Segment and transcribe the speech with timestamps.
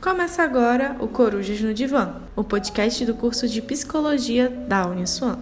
[0.00, 5.38] Começa agora o Corujas no Divã, o podcast do curso de Psicologia da Uniswan.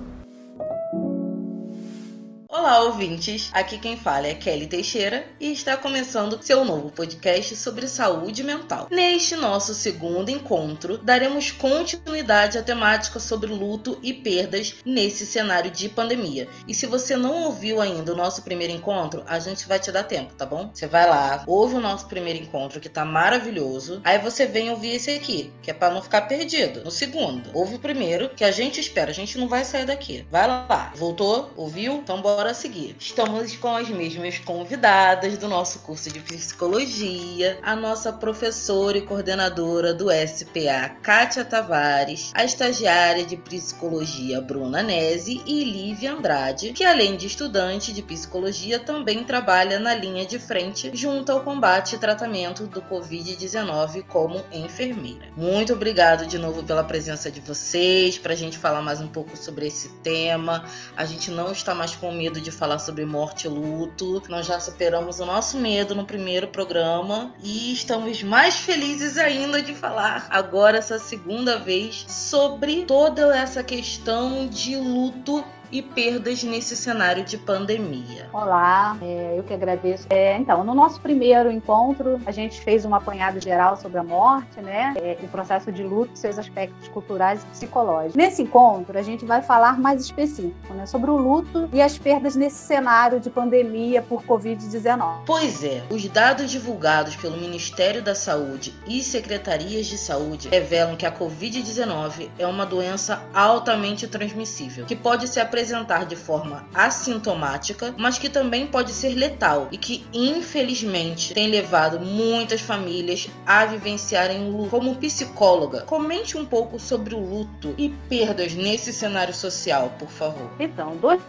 [2.51, 3.51] Olá, ouvintes!
[3.53, 8.89] Aqui quem fala é Kelly Teixeira e está começando seu novo podcast sobre saúde mental.
[8.91, 15.87] Neste nosso segundo encontro, daremos continuidade à temática sobre luto e perdas nesse cenário de
[15.91, 16.49] pandemia.
[16.67, 20.05] E se você não ouviu ainda o nosso primeiro encontro, a gente vai te dar
[20.05, 20.71] tempo, tá bom?
[20.73, 24.95] Você vai lá, ouve o nosso primeiro encontro que tá maravilhoso, aí você vem ouvir
[24.95, 26.83] esse aqui, que é para não ficar perdido.
[26.83, 30.27] No segundo, ouve o primeiro, que a gente espera, a gente não vai sair daqui.
[30.31, 31.53] Vai lá, voltou?
[31.55, 31.97] Ouviu?
[31.97, 38.13] Então bora a Estamos com as mesmas convidadas do nosso curso de psicologia, a nossa
[38.13, 46.13] professora e coordenadora do SPA, Kátia Tavares, a estagiária de psicologia, Bruna Nese e Lívia
[46.13, 51.41] Andrade, que além de estudante de psicologia, também trabalha na linha de frente junto ao
[51.41, 55.27] combate e tratamento do Covid-19 como enfermeira.
[55.37, 59.37] Muito obrigado de novo pela presença de vocês, para a gente falar mais um pouco
[59.37, 60.65] sobre esse tema.
[60.97, 64.21] A gente não está mais com medo de falar sobre morte e luto.
[64.29, 69.77] Nós já superamos o nosso medo no primeiro programa e estamos mais felizes ainda de
[69.77, 77.25] falar agora essa segunda vez sobre toda essa questão de luto e perdas nesse cenário
[77.25, 78.29] de pandemia.
[78.33, 80.07] Olá, é, eu que agradeço.
[80.11, 84.61] É, então, no nosso primeiro encontro, a gente fez um apanhado geral sobre a morte,
[84.61, 84.95] né?
[84.97, 88.15] É, o processo de luto, seus aspectos culturais e psicológicos.
[88.15, 90.87] Nesse encontro, a gente vai falar mais específico, né?
[90.87, 95.23] Sobre o luto e as perdas nesse cenário de pandemia por Covid-19.
[95.27, 101.05] Pois é, os dados divulgados pelo Ministério da Saúde e secretarias de saúde revelam que
[101.05, 107.93] a Covid-19 é uma doença altamente transmissível, que pode se apresentar apresentar de forma assintomática,
[107.99, 114.49] mas que também pode ser letal e que, infelizmente, tem levado muitas famílias a vivenciarem
[114.49, 114.71] o luto.
[114.71, 120.49] Como psicóloga, comente um pouco sobre o luto e perdas nesse cenário social, por favor.
[120.61, 121.21] Então, dois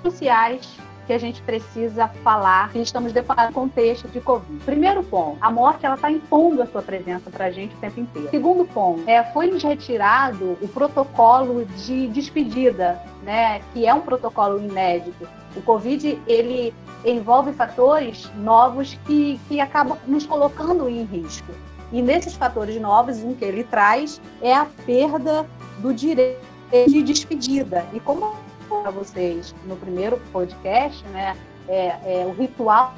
[0.00, 0.64] cruciais
[1.06, 4.64] que a gente precisa falar se estamos deparando com o contexto de Covid.
[4.64, 8.00] Primeiro ponto, a morte ela está impondo a sua presença para a gente o tempo
[8.00, 8.30] inteiro.
[8.30, 14.58] Segundo ponto, é, foi nos retirado o protocolo de despedida, né, que é um protocolo
[14.58, 15.28] inédito.
[15.56, 16.74] O Covid ele
[17.04, 21.52] envolve fatores novos que, que acabam nos colocando em risco.
[21.92, 25.46] E nesses fatores novos, um que ele traz é a perda
[25.78, 26.40] do direito
[26.88, 27.84] de despedida.
[27.92, 28.34] E como
[28.80, 31.36] para vocês no primeiro podcast, né,
[31.68, 32.94] é, é, o ritual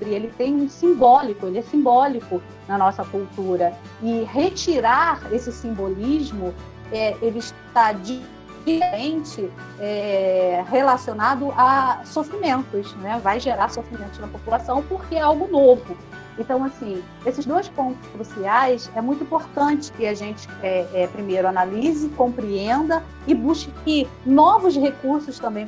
[0.00, 3.74] ele tem um simbólico, ele é simbólico na nossa cultura.
[4.02, 6.54] E retirar esse simbolismo,
[6.92, 13.20] é, ele está diretamente é, relacionado a sofrimentos, né?
[13.22, 15.96] vai gerar sofrimentos na população porque é algo novo.
[16.38, 21.46] Então, assim, esses dois pontos cruciais é muito importante que a gente, é, é, primeiro,
[21.46, 25.66] analise, compreenda e busque novos recursos também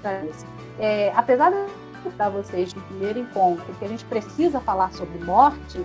[0.00, 0.46] para isso.
[0.78, 5.84] É, apesar de para vocês no primeiro encontro que a gente precisa falar sobre morte,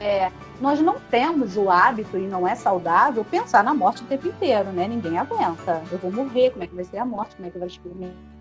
[0.00, 4.28] é, nós não temos o hábito, e não é saudável, pensar na morte o tempo
[4.28, 4.86] inteiro, né?
[4.86, 5.82] Ninguém aguenta.
[5.90, 8.33] Eu vou morrer, como é que vai ser a morte, como é que vai experimentar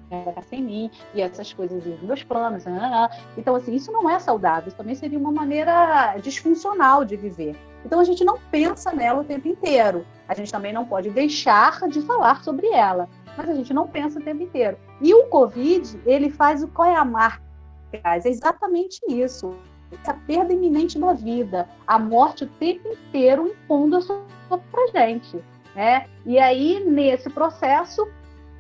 [0.48, 2.66] sem mim, e essas coisas e meus planos.
[2.66, 3.10] Né, né.
[3.38, 7.56] Então, assim, isso não é saudável, isso também seria uma maneira disfuncional de viver.
[7.86, 10.06] Então, a gente não pensa nela o tempo inteiro.
[10.28, 14.20] A gente também não pode deixar de falar sobre ela, mas a gente não pensa
[14.20, 14.78] o tempo inteiro.
[15.02, 17.44] E o Covid, ele faz o qual é a marca?
[17.92, 19.56] É exatamente isso.
[19.92, 24.24] Essa perda iminente da vida, a morte o tempo inteiro impondo a sua
[24.72, 25.44] pra gente.
[25.76, 26.08] Né?
[26.26, 28.08] E aí, nesse processo,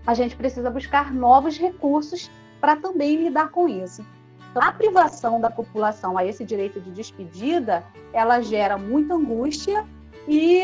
[0.06, 4.06] a gente precisa buscar novos recursos para também lidar com isso.
[4.52, 7.84] Então, a privação da população a esse direito de despedida,
[8.14, 9.86] ela gera muita angústia
[10.28, 10.64] e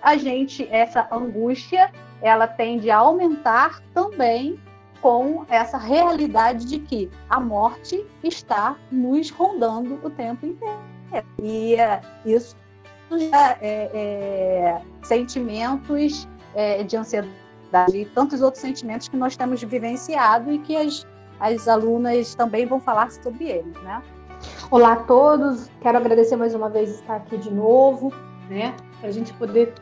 [0.00, 1.90] a gente, essa angústia,
[2.22, 4.60] ela tende a aumentar também
[5.00, 10.78] com essa realidade de que a morte está nos rondando o tempo inteiro.
[11.42, 12.56] E é, isso
[13.10, 17.43] já é, é sentimentos é, de ansiedade
[17.92, 21.04] e tantos outros sentimentos que nós temos vivenciado e que as,
[21.40, 24.00] as alunas também vão falar sobre eles, né?
[24.70, 28.12] Olá a todos, quero agradecer mais uma vez estar aqui de novo,
[28.48, 28.74] né?
[29.00, 29.74] Para a gente poder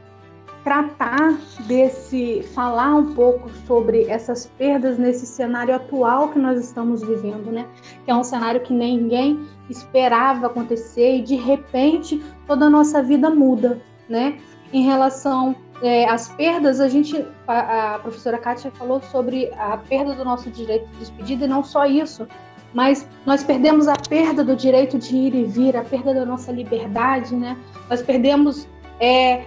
[0.65, 7.51] tratar desse, falar um pouco sobre essas perdas nesse cenário atual que nós estamos vivendo,
[7.51, 7.67] né?
[8.05, 13.29] Que é um cenário que ninguém esperava acontecer e de repente toda a nossa vida
[13.29, 14.39] muda, né?
[14.73, 20.15] Em relação é, as perdas, a gente, a, a, professora Kátia falou sobre a perda
[20.15, 22.27] do nosso direito de despedida, e não só isso,
[22.73, 26.53] mas nós perdemos a perda do direito de ir e vir, a perda da nossa
[26.53, 27.59] liberdade, né?
[27.91, 28.69] Nós perdemos,
[29.01, 29.45] é,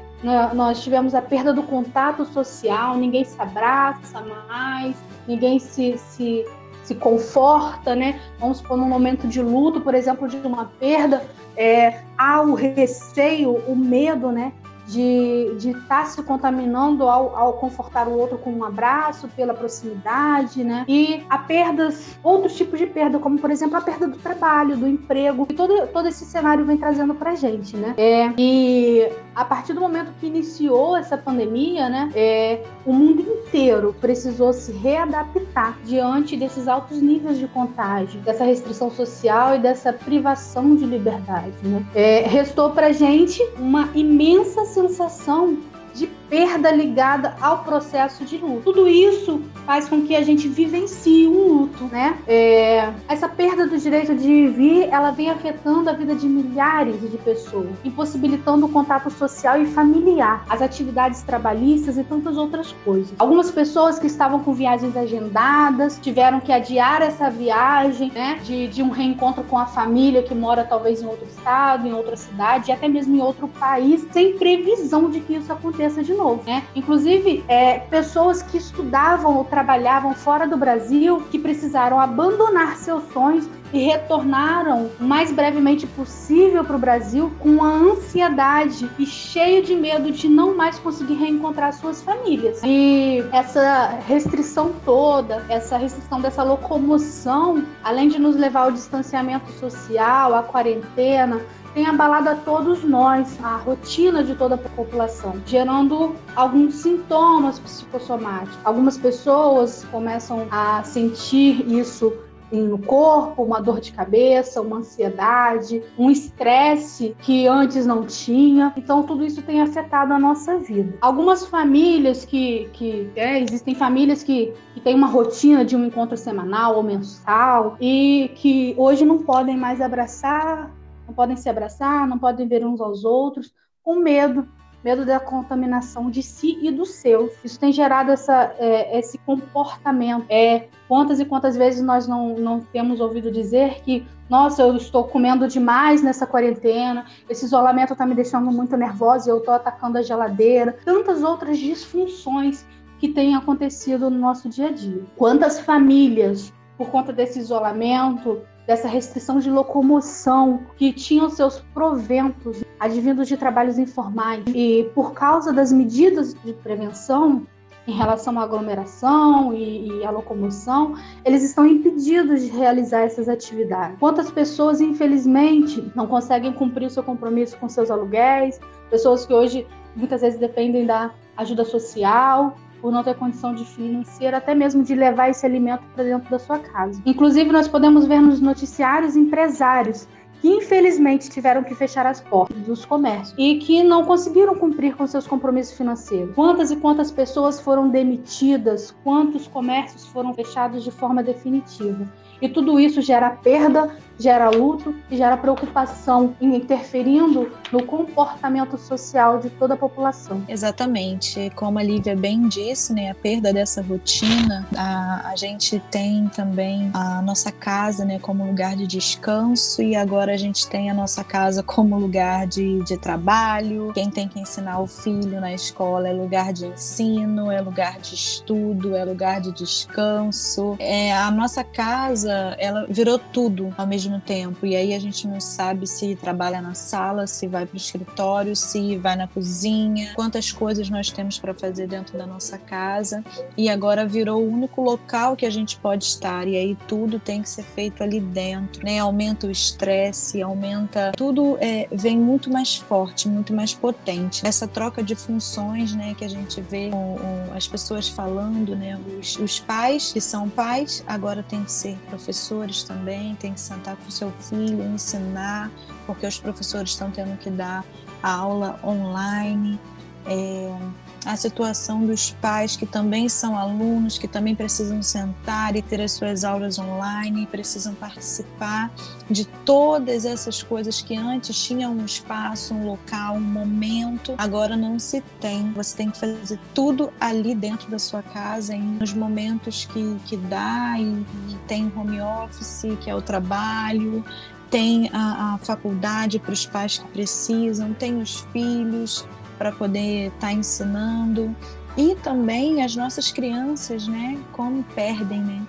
[0.54, 4.96] nós tivemos a perda do contato social, ninguém se abraça mais,
[5.26, 6.46] ninguém se, se,
[6.84, 8.20] se conforta, né?
[8.40, 13.56] Vamos supor, num momento de luto, por exemplo, de uma perda, é, há o receio,
[13.66, 14.52] o medo, né?
[14.88, 20.64] De estar tá se contaminando ao, ao, confortar o outro com um abraço, pela proximidade,
[20.64, 20.86] né?
[20.88, 24.88] E a perdas, outros tipos de perda, como por exemplo a perda do trabalho, do
[24.88, 27.94] emprego, e todo, todo esse cenário vem trazendo pra gente, né?
[27.98, 33.96] É, e a partir do momento que iniciou essa pandemia, né, é, o mundo inteiro
[34.00, 40.76] precisou se readaptar diante desses altos níveis de contágio, dessa restrição social e dessa privação
[40.76, 41.54] de liberdade.
[41.64, 41.86] Né?
[41.94, 45.58] É, restou para gente uma imensa sensação
[45.94, 48.62] de perda ligada ao processo de luto.
[48.64, 52.18] Tudo isso faz com que a gente vivencie um luto, né?
[52.28, 57.18] É, essa perda do direito de vir, ela vem afetando a vida de milhares de
[57.18, 63.14] pessoas, impossibilitando o contato social e familiar, as atividades trabalhistas e tantas outras coisas.
[63.18, 68.40] Algumas pessoas que estavam com viagens agendadas tiveram que adiar essa viagem, né?
[68.44, 72.16] De, de um reencontro com a família que mora talvez em outro estado, em outra
[72.16, 76.44] cidade, e até mesmo em outro país, sem previsão de que isso aconteça de novo,
[76.46, 76.64] né?
[76.76, 83.48] Inclusive, é, pessoas que estudavam ou trabalhavam fora do Brasil que precisaram abandonar seus sonhos
[83.74, 89.76] e retornaram o mais brevemente possível para o Brasil com a ansiedade e cheio de
[89.76, 92.62] medo de não mais conseguir reencontrar suas famílias.
[92.64, 100.34] E essa restrição toda, essa restrição dessa locomoção, além de nos levar ao distanciamento social,
[100.34, 101.42] à quarentena,
[101.76, 108.58] tem abalado a todos nós, a rotina de toda a população, gerando alguns sintomas psicossomáticos.
[108.64, 112.14] Algumas pessoas começam a sentir isso
[112.50, 118.72] no corpo, uma dor de cabeça, uma ansiedade, um estresse que antes não tinha.
[118.78, 120.94] Então, tudo isso tem afetado a nossa vida.
[121.02, 122.70] Algumas famílias que.
[122.72, 127.76] que é, existem famílias que, que têm uma rotina de um encontro semanal ou mensal
[127.82, 130.72] e que hoje não podem mais abraçar
[131.08, 133.54] não podem se abraçar, não podem ver uns aos outros,
[133.84, 134.48] com medo,
[134.84, 137.34] medo da contaminação de si e dos seus.
[137.44, 140.26] Isso tem gerado essa, é, esse comportamento.
[140.30, 145.04] É, quantas e quantas vezes nós não, não temos ouvido dizer que, nossa, eu estou
[145.06, 149.98] comendo demais nessa quarentena, esse isolamento está me deixando muito nervosa e eu estou atacando
[149.98, 150.78] a geladeira.
[150.86, 152.66] Tantas outras disfunções
[153.00, 155.04] que têm acontecido no nosso dia a dia.
[155.16, 163.28] Quantas famílias, por conta desse isolamento, dessa restrição de locomoção, que tinham seus proventos advindos
[163.28, 164.44] de trabalhos informais.
[164.48, 167.46] E por causa das medidas de prevenção
[167.88, 173.98] em relação à aglomeração e, e à locomoção, eles estão impedidos de realizar essas atividades.
[174.00, 178.60] Quantas pessoas, infelizmente, não conseguem cumprir seu compromisso com seus aluguéis,
[178.90, 184.38] pessoas que hoje muitas vezes dependem da ajuda social, por não ter condição de financeira,
[184.38, 187.02] até mesmo de levar esse alimento para dentro da sua casa.
[187.04, 190.08] Inclusive, nós podemos ver nos noticiários empresários
[190.40, 195.08] que infelizmente tiveram que fechar as portas dos comércios e que não conseguiram cumprir com
[195.08, 196.36] seus compromissos financeiros.
[196.36, 202.08] Quantas e quantas pessoas foram demitidas, quantos comércios foram fechados de forma definitiva.
[202.40, 209.50] E tudo isso gera perda, gera luto e gera preocupação, interferindo no comportamento social de
[209.50, 210.44] toda a população.
[210.48, 211.52] Exatamente.
[211.56, 216.90] Como a Lívia bem disse, né, a perda dessa rotina, a, a gente tem também
[216.94, 221.24] a nossa casa né, como lugar de descanso e agora a gente tem a nossa
[221.24, 223.92] casa como lugar de, de trabalho.
[223.94, 228.16] Quem tem que ensinar o filho na escola é lugar de ensino, é lugar de
[228.16, 230.76] estudo, é lugar de descanso.
[230.80, 234.66] É, a nossa casa, ela virou tudo ao mesmo tempo.
[234.66, 238.56] E aí a gente não sabe se trabalha na sala, se vai para o escritório,
[238.56, 243.24] se vai na cozinha, quantas coisas nós temos para fazer dentro da nossa casa.
[243.58, 246.48] E agora virou o único local que a gente pode estar.
[246.48, 249.00] E aí tudo tem que ser feito ali dentro, né?
[249.00, 251.12] Aumenta o estresse, aumenta.
[251.16, 254.46] Tudo é, vem muito mais forte, muito mais potente.
[254.46, 257.18] Essa troca de funções, né, que a gente vê com
[257.56, 259.00] as pessoas falando, né?
[259.20, 263.95] Os, os pais que são pais agora tem que ser professores também, tem que sentar
[263.96, 265.72] com o seu filho, ensinar,
[266.06, 267.84] porque os professores estão tendo que dar
[268.22, 269.80] a aula online.
[270.26, 270.78] É,
[271.26, 276.12] a situação dos pais que também são alunos, que também precisam sentar e ter as
[276.12, 278.92] suas aulas online, precisam participar
[279.30, 285.00] de todas essas coisas que antes tinham um espaço, um local, um momento, agora não
[285.00, 285.72] se tem.
[285.74, 290.96] Você tem que fazer tudo ali dentro da sua casa, nos momentos que, que dá,
[291.00, 294.24] e, e tem home office, que é o trabalho,
[294.70, 299.26] tem a, a faculdade para os pais que precisam, tem os filhos
[299.58, 301.56] para poder estar tá ensinando
[301.98, 305.62] e também as nossas crianças, né, como perdem, né?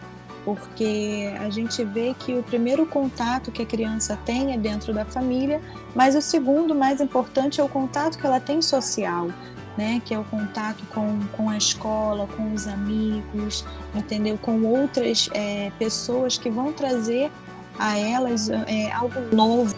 [0.44, 5.04] Porque a gente vê que o primeiro contato que a criança tem é dentro da
[5.04, 5.60] família,
[5.94, 9.28] mas o segundo, mais importante, é o contato que ela tem social,
[9.76, 10.00] né?
[10.04, 13.64] Que é o contato com, com a escola, com os amigos,
[13.94, 14.38] entendeu?
[14.38, 17.30] Com outras é, pessoas que vão trazer
[17.78, 19.76] a elas é, algo novo,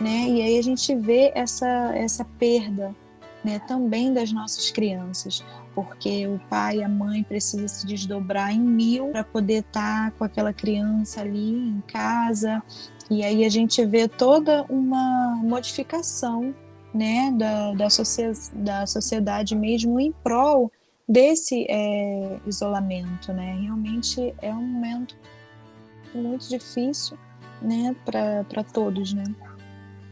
[0.00, 0.26] né?
[0.28, 2.94] E aí a gente vê essa, essa perda,
[3.44, 3.58] né?
[3.60, 5.44] Também das nossas crianças,
[5.74, 10.16] porque o pai e a mãe precisam se desdobrar em mil para poder estar tá
[10.16, 12.62] com aquela criança ali em casa.
[13.10, 16.54] E aí a gente vê toda uma modificação,
[16.94, 17.32] né?
[17.36, 17.88] Da, da,
[18.54, 20.70] da sociedade mesmo em prol
[21.08, 23.58] desse é, isolamento, né?
[23.62, 25.16] Realmente é um momento
[26.14, 27.18] muito difícil
[27.60, 29.24] né, para todos, né?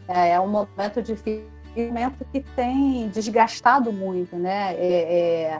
[0.09, 1.47] É, é um momento difícil,
[1.87, 4.75] momento que tem desgastado muito, né?
[4.75, 5.59] É,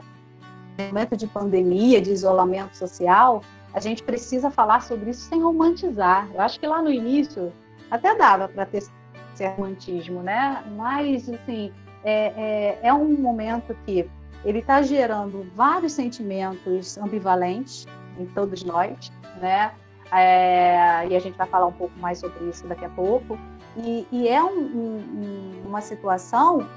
[0.77, 3.41] é, momento de pandemia, de isolamento social,
[3.73, 6.27] a gente precisa falar sobre isso sem romantizar.
[6.33, 7.51] Eu acho que lá no início
[7.91, 10.63] até dava para ter esse romantismo, né?
[10.75, 11.71] Mas, assim,
[12.03, 14.09] é, é, é um momento que
[14.45, 17.85] ele está gerando vários sentimentos ambivalentes
[18.17, 19.11] em todos nós,
[19.41, 19.71] né?
[20.11, 23.37] É, e a gente vai falar um pouco mais sobre isso daqui a pouco.
[23.77, 26.67] E, e é um, um, uma situação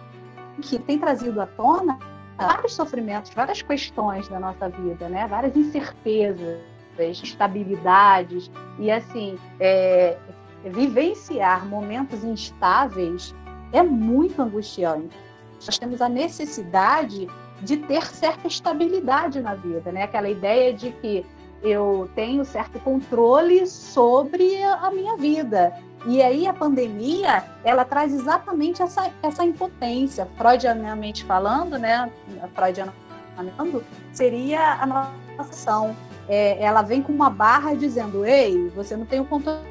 [0.60, 1.98] que tem trazido à tona
[2.36, 5.26] vários sofrimentos, várias questões da nossa vida, né?
[5.26, 6.60] várias incertezas,
[6.98, 8.50] instabilidades.
[8.78, 10.16] E, assim, é,
[10.64, 13.34] vivenciar momentos instáveis
[13.72, 15.16] é muito angustiante.
[15.64, 17.28] Nós temos a necessidade
[17.62, 20.02] de ter certa estabilidade na vida, né?
[20.02, 21.24] Aquela ideia de que
[21.62, 25.72] eu tenho certo controle sobre a minha vida.
[26.06, 32.10] E aí a pandemia, ela traz exatamente essa, essa impotência, freudianamente falando, né,
[32.54, 33.02] freudianamente
[33.36, 35.96] falando, seria a nossa ação.
[36.28, 39.62] É, ela vem com uma barra dizendo, ei, você não tem o controle,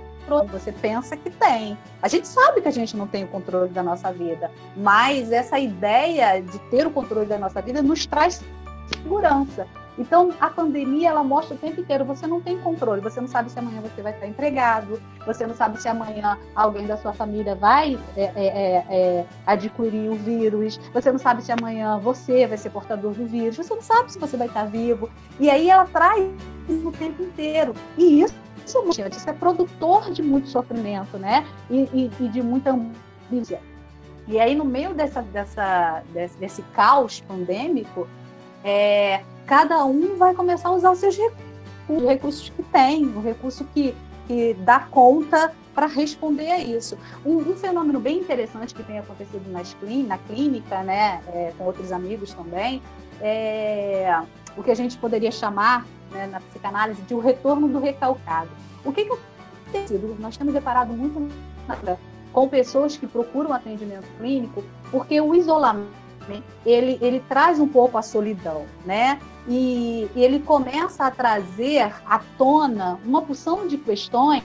[0.52, 1.78] você pensa que tem.
[2.02, 5.60] A gente sabe que a gente não tem o controle da nossa vida, mas essa
[5.60, 8.42] ideia de ter o controle da nossa vida nos traz
[8.94, 9.68] segurança.
[9.98, 13.52] Então, a pandemia, ela mostra o tempo inteiro, você não tem controle, você não sabe
[13.52, 17.56] se amanhã você vai estar empregado, você não sabe se amanhã alguém da sua família
[17.56, 22.58] vai é, é, é, é, adquirir o vírus, você não sabe se amanhã você vai
[22.58, 25.10] ser portador do vírus, você não sabe se você vai estar vivo.
[25.40, 26.32] E aí ela traz
[26.70, 27.74] o tempo inteiro.
[27.98, 31.46] E isso, isso é produtor de muito sofrimento, né?
[31.70, 33.60] E, e, e de muita angústia.
[34.28, 38.08] E aí, no meio dessa, dessa, desse, desse caos pandêmico,
[38.64, 39.22] é,
[39.52, 41.46] cada um vai começar a usar os seus recursos,
[41.90, 43.94] os recursos que tem, o recurso que,
[44.26, 46.98] que dá conta para responder a isso.
[47.26, 49.76] Um, um, fenômeno bem interessante que tem acontecido nas
[50.08, 52.82] na clínica, né, é, com outros amigos também,
[53.20, 54.22] é
[54.56, 58.50] o que a gente poderia chamar né, na psicanálise de o retorno do recalcado.
[58.86, 59.18] O que, que
[59.74, 60.16] tem sido?
[60.18, 61.30] Nós temos deparado muito
[62.32, 66.01] com pessoas que procuram atendimento clínico porque o isolamento
[66.66, 69.20] ele, ele traz um pouco a solidão, né?
[69.48, 74.44] E, e ele começa a trazer à tona uma porção de questões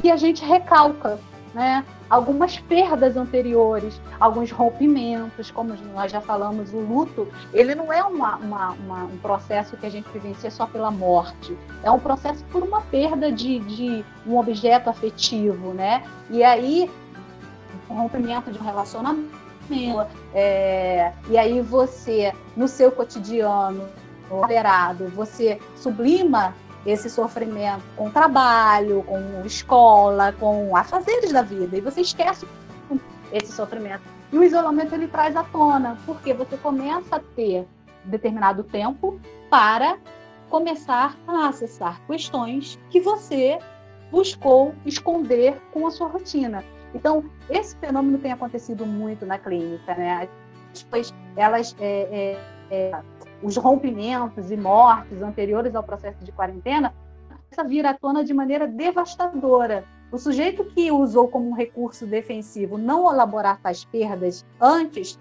[0.00, 1.18] que a gente recalca,
[1.54, 1.84] né?
[2.10, 8.36] Algumas perdas anteriores, alguns rompimentos, como nós já falamos, o luto, ele não é uma,
[8.36, 12.62] uma, uma, um processo que a gente vivencia só pela morte, é um processo por
[12.62, 16.04] uma perda de, de um objeto afetivo, né?
[16.28, 16.90] E aí,
[17.88, 19.43] o rompimento de um relacionamento,
[20.34, 23.88] é, e aí você, no seu cotidiano,
[24.30, 26.54] moderado, você sublima
[26.86, 32.46] esse sofrimento com trabalho, com escola, com afazeres da vida, e você esquece
[33.32, 34.02] esse sofrimento.
[34.32, 37.66] E o isolamento ele traz à tona, porque você começa a ter
[38.04, 39.18] determinado tempo
[39.48, 39.96] para
[40.50, 43.58] começar a acessar questões que você
[44.10, 46.64] buscou esconder com a sua rotina.
[46.94, 50.28] Então, esse fenômeno tem acontecido muito na clínica, né?
[50.72, 52.38] Pessoas, elas, é,
[52.70, 53.02] é, é,
[53.42, 56.94] os rompimentos e mortes anteriores ao processo de quarentena,
[57.50, 59.84] essa vira à tona de maneira devastadora.
[60.10, 65.18] O sujeito que usou como um recurso defensivo não elaborar tais perdas antes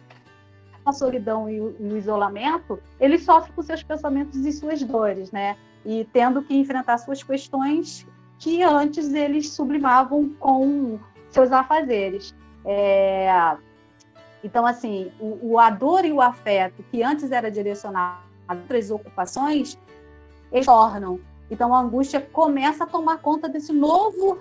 [0.85, 5.31] a solidão e o, e o, isolamento, ele sofre com seus pensamentos e suas dores,
[5.31, 5.55] né?
[5.85, 8.05] E tendo que enfrentar suas questões
[8.37, 10.99] que antes eles sublimavam com
[11.33, 12.33] seus afazeres.
[12.65, 13.57] É...
[14.43, 18.91] Então, assim, o, o, a dor e o afeto, que antes era direcionado a outras
[18.91, 19.77] ocupações,
[20.51, 21.19] eles tornam.
[21.49, 24.39] Então, a angústia começa a tomar conta desse novo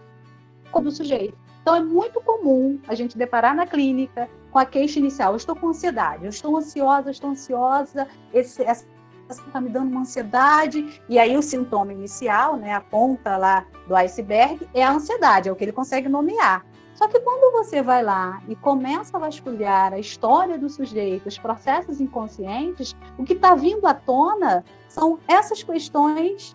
[0.73, 1.37] do sujeito.
[1.61, 5.55] Então, é muito comum a gente deparar na clínica com a queixa inicial: eu estou
[5.55, 8.85] com ansiedade, eu estou ansiosa, eu estou ansiosa, esse, essa
[9.31, 13.95] está me dando uma ansiedade, e aí o sintoma inicial, né, a ponta lá do
[13.97, 16.65] iceberg, é a ansiedade, é o que ele consegue nomear.
[17.03, 21.37] Só que quando você vai lá e começa a vasculhar a história do sujeito, os
[21.37, 26.55] processos inconscientes, o que está vindo à tona são essas questões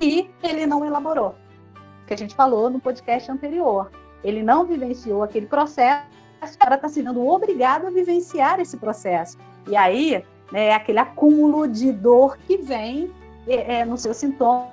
[0.00, 1.34] que ele não elaborou,
[2.06, 3.90] que a gente falou no podcast anterior
[4.24, 6.06] ele não vivenciou aquele processo,
[6.58, 9.36] cara está sendo obrigado a vivenciar esse processo.
[9.68, 13.12] E aí, né, é aquele acúmulo de dor que vem
[13.46, 14.70] é, é, no seu sintoma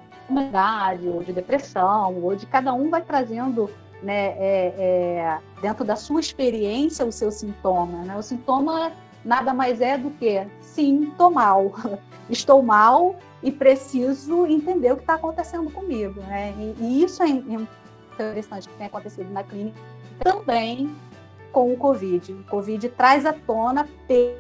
[0.98, 3.70] de ou de depressão, ou de cada um vai trazendo
[4.04, 8.04] né, é, é, dentro da sua experiência o seu sintoma.
[8.04, 8.16] Né?
[8.16, 8.92] O sintoma
[9.24, 11.74] nada mais é do que sintomal.
[12.30, 16.20] Estou mal e preciso entender o que está acontecendo comigo.
[16.22, 16.54] Né?
[16.58, 19.80] E, e isso é, interessante que tem acontecido na clínica
[20.20, 20.96] também
[21.52, 22.34] com o Covid.
[22.34, 24.38] O Covid traz à tona ter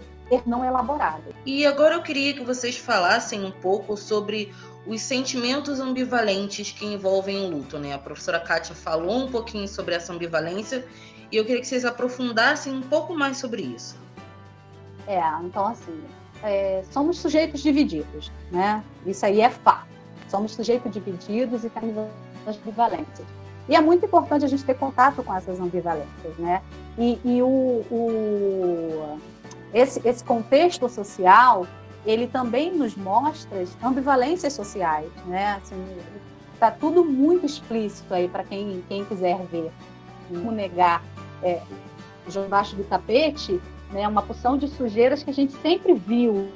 [0.47, 1.23] não elaborado.
[1.45, 4.51] E agora eu queria que vocês falassem um pouco sobre
[4.85, 7.93] os sentimentos ambivalentes que envolvem o luto, né?
[7.93, 10.85] A professora Kátia falou um pouquinho sobre essa ambivalência
[11.31, 13.95] e eu queria que vocês aprofundassem um pouco mais sobre isso.
[15.07, 16.03] É, então assim,
[16.43, 18.83] é, somos sujeitos divididos, né?
[19.05, 19.87] Isso aí é fato.
[20.29, 22.09] Somos sujeitos divididos e temos
[22.45, 23.27] as ambivalências.
[23.69, 26.61] E é muito importante a gente ter contato com essas ambivalências, né?
[26.97, 29.19] E, e o, o,
[29.73, 31.65] esse, esse contexto social,
[32.05, 35.55] ele também nos mostra ambivalências sociais, né?
[35.61, 35.75] Assim,
[36.59, 39.71] tá tudo muito explícito aí para quem, quem quiser ver.
[40.29, 41.03] Não negar
[41.41, 41.61] é,
[42.27, 44.07] debaixo do tapete, né?
[44.07, 46.49] Uma porção de sujeiras que a gente sempre viu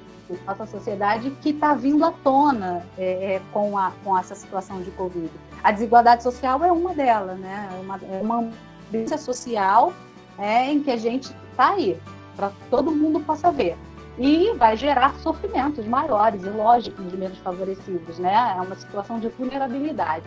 [0.46, 4.92] nossa sociedade que está vindo à tona é, é, com, a, com essa situação de
[4.92, 5.32] Covid.
[5.63, 7.70] A desigualdade social é uma delas, né?
[7.74, 8.51] É uma, é uma
[8.88, 9.94] ambiência social
[10.38, 11.98] é, em que a gente está aí,
[12.36, 13.77] para todo mundo possa ver.
[14.17, 18.56] E vai gerar sofrimentos maiores e lógicos de menos favorecidos, né?
[18.58, 20.25] É uma situação de vulnerabilidade.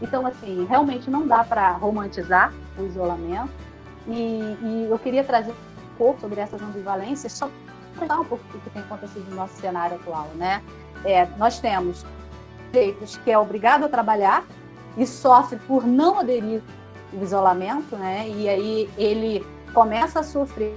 [0.00, 3.50] Então, assim, realmente não dá para romantizar o isolamento.
[4.06, 7.48] E, e, eu queria trazer um pouco sobre essas ambivalências, só
[7.94, 10.62] para falar um pouco do que tem acontecido no nosso cenário atual, né?
[11.04, 12.04] É, nós temos
[12.72, 14.44] sujeitos que é obrigado a trabalhar
[14.96, 16.62] e sofre por não aderir
[17.14, 18.28] ao isolamento, né?
[18.28, 20.76] E aí ele começa a sofrer,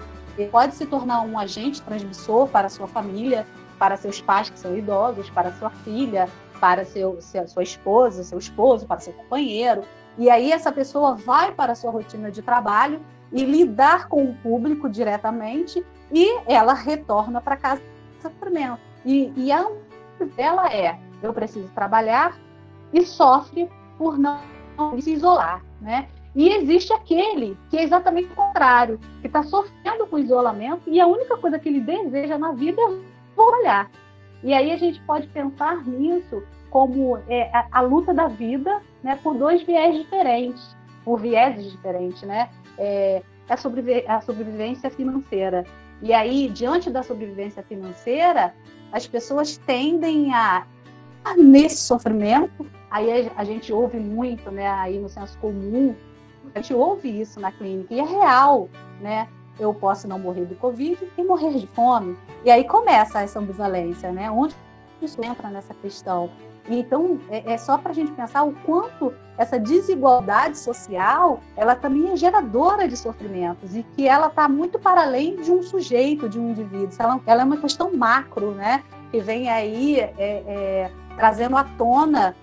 [0.52, 3.45] pode se tornar um agente transmissor para sua família,
[3.80, 6.28] para seus pais que são idosos, para sua filha,
[6.60, 9.84] para seu, sua esposa, seu esposo, para seu companheiro.
[10.17, 14.36] E aí essa pessoa vai para a sua rotina de trabalho e lidar com o
[14.36, 17.82] público diretamente e ela retorna para casa
[18.21, 18.80] sofrimento.
[19.04, 19.69] E, e a
[20.36, 22.38] dela é: eu preciso trabalhar
[22.93, 24.39] e sofre por não
[25.00, 26.08] se isolar, né?
[26.36, 31.08] E existe aquele que é exatamente o contrário, que está sofrendo com isolamento e a
[31.08, 33.89] única coisa que ele deseja na vida é trabalhar.
[34.43, 39.17] E aí a gente pode pensar nisso como é, a, a, luta da vida, né,
[39.24, 42.50] por dois viés diferentes, por vieses diferentes, né?
[42.78, 45.63] É, a, sobrevi a sobrevivência financeira.
[46.02, 48.54] E aí, diante da sobrevivência financeira,
[48.91, 50.67] as pessoas tendem a,
[51.24, 55.93] a nesse sofrimento, Aí a, gente ouve muito, né, aí no senso comum,
[56.53, 58.69] a gente ouve isso na clínica e é real,
[59.01, 59.27] né?
[59.60, 62.17] Eu posso não morrer do Covid e morrer de fome.
[62.43, 64.29] E aí começa essa ambivalência, né?
[64.29, 64.55] Onde
[65.01, 66.29] isso entra nessa questão?
[66.67, 72.12] Então, é, é só para a gente pensar o quanto essa desigualdade social, ela também
[72.12, 76.39] é geradora de sofrimentos e que ela está muito para além de um sujeito, de
[76.39, 76.89] um indivíduo.
[76.97, 78.84] Ela, ela é uma questão macro, né?
[79.12, 82.36] Que vem aí é, é, trazendo à tona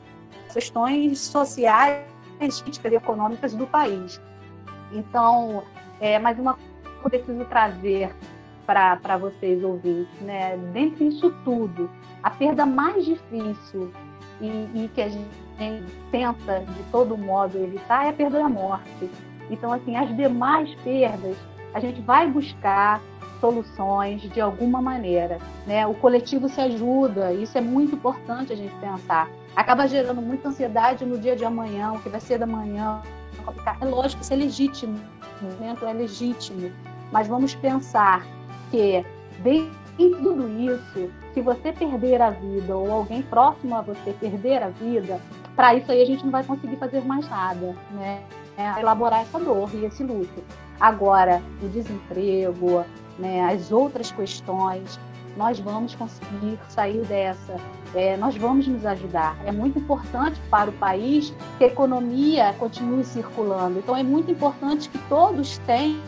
[0.53, 2.12] questões sociais
[2.45, 4.21] e econômicas do país.
[4.93, 5.63] Então,
[6.01, 8.15] é, mais uma coisa que eu preciso trazer
[8.67, 10.57] para vocês ouvintes, né?
[10.73, 11.91] Dentre isso tudo,
[12.23, 13.93] a perda mais difícil
[14.41, 15.29] e, e, que a gente
[16.11, 19.11] tenta de todo modo evitar é a perda da morte.
[19.51, 21.37] Então, assim, as demais perdas,
[21.75, 23.01] a gente vai buscar
[23.41, 25.87] soluções de alguma maneira, né?
[25.87, 31.05] O coletivo se ajuda, isso é muito importante a gente pensar acaba gerando muita ansiedade
[31.05, 33.03] no dia de amanhã, o que vai ser da manhã.
[33.81, 34.99] É lógico, isso é legítimo,
[35.41, 36.71] o movimento é legítimo,
[37.11, 38.25] mas vamos pensar
[38.71, 39.05] que
[39.43, 44.63] Bem, em tudo isso, se você perder a vida ou alguém próximo a você perder
[44.63, 45.21] a vida,
[45.57, 48.23] para isso aí a gente não vai conseguir fazer mais nada, né?
[48.57, 50.45] É elaborar essa dor e esse luto.
[50.79, 52.85] Agora, o desemprego,
[53.19, 55.01] né, as outras questões,
[55.37, 57.57] nós vamos conseguir sair dessa,
[57.95, 59.37] é, nós vamos nos ajudar.
[59.45, 63.79] É muito importante para o país que a economia continue circulando.
[63.79, 66.01] Então, é muito importante que todos tenham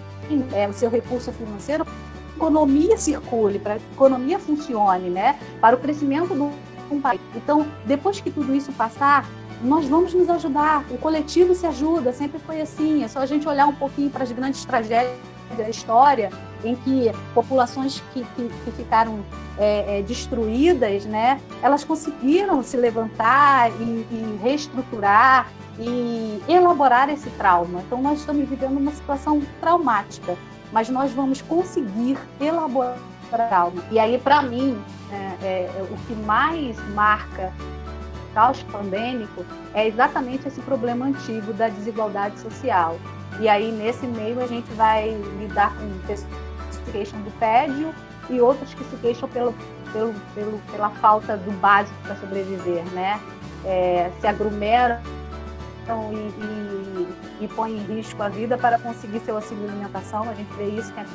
[0.52, 5.38] é, o seu recurso financeiro, a economia circule, para a economia funcione, né?
[5.60, 7.20] para o crescimento do país.
[7.34, 9.28] Então, depois que tudo isso passar,
[9.62, 13.02] nós vamos nos ajudar, o coletivo se ajuda, sempre foi assim.
[13.02, 15.16] É só a gente olhar um pouquinho para as grandes tragédias
[15.56, 16.30] da história,
[16.64, 19.24] em que populações que, que, que ficaram
[19.58, 27.82] é, é, destruídas, né, elas conseguiram se levantar e, e, reestruturar e elaborar esse trauma.
[27.86, 30.36] Então, nós estamos vivendo uma situação traumática,
[30.72, 33.84] mas nós vamos conseguir elaborar o trauma.
[33.90, 34.78] E aí, para mim,
[35.12, 37.52] é, é, o que mais marca
[38.34, 42.98] caos pandêmico é exatamente esse problema antigo da desigualdade social.
[43.40, 46.30] E aí, nesse meio, a gente vai lidar com pessoas
[46.70, 47.92] que se queixam do tédio
[48.30, 49.54] e outros que se queixam pelo,
[49.92, 53.20] pelo, pelo pela falta do básico para sobreviver, né?
[53.64, 55.00] É, se aglomeram
[56.12, 60.22] e, e, e põe em risco a vida para conseguir seu auxílio alimentação.
[60.22, 61.10] A gente vê isso o tempo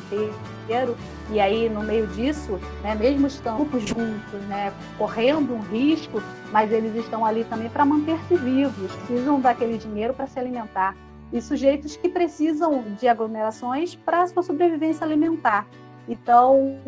[0.63, 0.97] inteiro.
[1.31, 6.95] E aí, no meio disso, né, mesmo estando juntos, né, correndo um risco, mas eles
[6.95, 10.95] estão ali também para manter-se vivos, precisam daquele dinheiro para se alimentar.
[11.31, 15.67] E sujeitos que precisam de aglomerações para sua sobrevivência alimentar.
[16.07, 16.79] Então,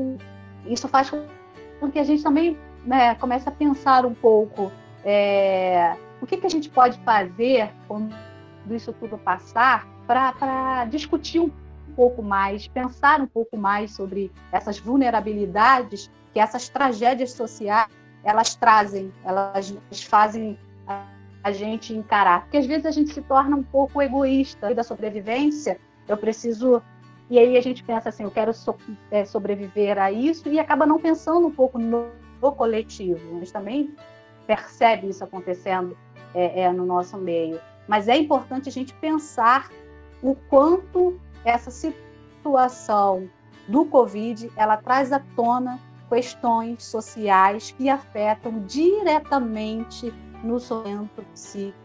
[0.66, 4.72] isso faz com que a gente também né, comece a pensar um pouco
[5.04, 8.16] é, o que, que a gente pode fazer quando
[8.70, 11.52] isso tudo passar para discutir um
[11.96, 17.88] pouco mais, pensar um pouco mais sobre essas vulnerabilidades que essas tragédias sociais
[18.24, 19.74] elas trazem, elas
[20.08, 20.58] fazem
[21.44, 22.42] a gente encarar.
[22.42, 25.80] Porque às vezes a gente se torna um pouco egoísta da sobrevivência.
[26.08, 26.82] Eu preciso.
[27.30, 28.76] E aí a gente pensa assim, eu quero so,
[29.10, 32.10] é, sobreviver a isso e acaba não pensando um pouco no,
[32.42, 33.38] no coletivo.
[33.38, 33.96] A gente também
[34.46, 35.98] percebe isso acontecendo
[36.34, 37.60] é, é, no nosso meio.
[37.88, 39.70] Mas é importante a gente pensar
[40.22, 43.30] o quanto essa situação
[43.68, 51.76] do Covid ela traz à tona questões sociais que afetam diretamente no sofrimento psíquico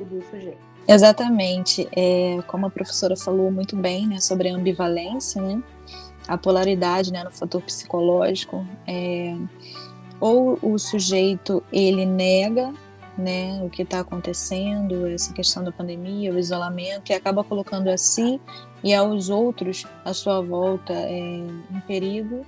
[0.00, 0.72] do sujeito.
[0.86, 1.88] Exatamente.
[1.94, 5.62] É, como a professora falou muito bem né, sobre a ambivalência, né,
[6.26, 9.36] a polaridade né, no fator psicológico, é,
[10.20, 12.72] ou o sujeito ele nega
[13.16, 17.96] né, o que está acontecendo, essa questão da pandemia, o isolamento, e acaba colocando a
[17.96, 18.40] si
[18.82, 22.46] e aos outros à sua volta é, em perigo,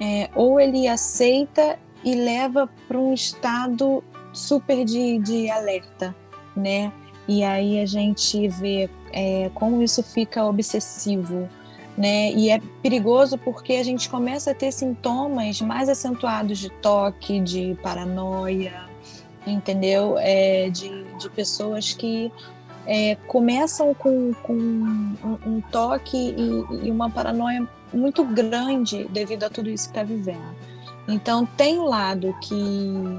[0.00, 4.04] é, ou ele aceita e leva para um estado
[4.36, 6.14] super de, de alerta,
[6.54, 6.92] né?
[7.26, 11.48] E aí a gente vê é, como isso fica obsessivo,
[11.96, 12.30] né?
[12.32, 17.76] E é perigoso porque a gente começa a ter sintomas mais acentuados de toque, de
[17.82, 18.84] paranoia,
[19.46, 20.16] entendeu?
[20.18, 22.30] É, de, de pessoas que
[22.86, 29.50] é, começam com, com um, um toque e, e, uma paranoia muito grande devido a
[29.50, 30.54] tudo isso que está vivendo.
[31.08, 32.54] Então, tem um lado que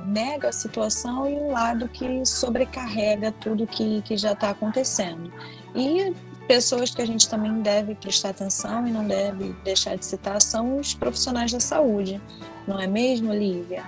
[0.06, 5.32] nega a situação e um lado que sobrecarrega tudo que, que já está acontecendo.
[5.74, 6.14] E
[6.48, 10.78] pessoas que a gente também deve prestar atenção e não deve deixar de citar são
[10.78, 12.22] os profissionais da saúde,
[12.68, 13.84] não é mesmo, Lívia?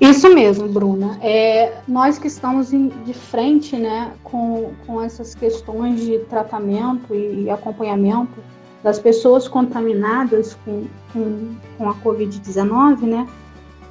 [0.00, 1.18] Isso mesmo, Bruna.
[1.22, 7.44] É, nós que estamos em, de frente né, com, com essas questões de tratamento e,
[7.44, 8.34] e acompanhamento
[8.86, 13.26] das pessoas contaminadas com, com, com a Covid-19, né,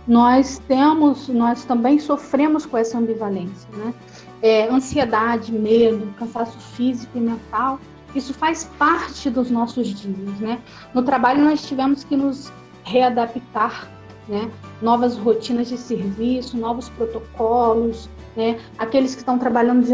[0.07, 3.93] nós temos, nós também sofremos com essa ambivalência, né?
[4.41, 7.77] É, ansiedade, medo, cansaço físico e mental,
[8.15, 10.61] isso faz parte dos nossos dias, né?
[10.93, 12.49] No trabalho nós tivemos que nos
[12.85, 13.91] readaptar
[14.29, 14.49] né?
[14.81, 18.59] novas rotinas de serviço, novos protocolos, né?
[18.77, 19.85] aqueles que estão trabalhando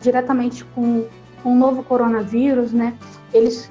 [0.00, 1.06] diretamente com,
[1.42, 2.94] com o novo coronavírus, né?
[3.32, 3.70] eles,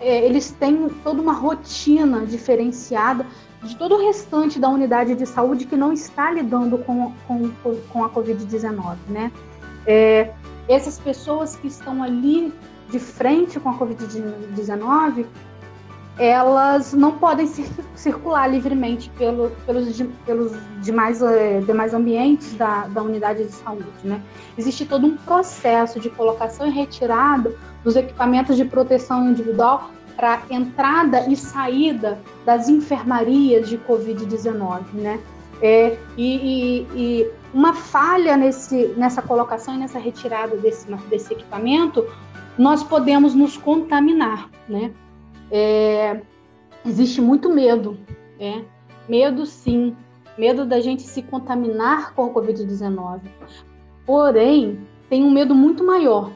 [0.00, 3.26] eles têm toda uma rotina diferenciada
[3.62, 7.50] de todo o restante da unidade de saúde que não está lidando com, com,
[7.92, 8.96] com a Covid-19.
[9.08, 9.30] Né?
[9.86, 10.32] É,
[10.68, 12.52] essas pessoas que estão ali
[12.88, 15.26] de frente com a Covid-19,
[16.18, 17.46] elas não podem
[17.94, 20.52] circular livremente pelo, pelos, pelos
[20.82, 23.86] demais, eh, demais ambientes da, da unidade de saúde.
[24.04, 24.20] Né?
[24.58, 31.26] Existe todo um processo de colocação e retirada dos equipamentos de proteção individual para entrada
[31.30, 35.18] e saída das enfermarias de Covid-19, né?
[35.62, 42.06] É, e, e, e, uma falha nesse, nessa colocação e nessa retirada desse, desse equipamento,
[42.56, 44.92] nós podemos nos contaminar, né?
[45.50, 46.20] É,
[46.84, 47.98] existe muito medo,
[48.38, 48.64] né?
[49.08, 49.96] Medo, sim,
[50.36, 53.20] medo da gente se contaminar com o Covid-19.
[54.06, 56.30] Porém, tem um medo muito maior,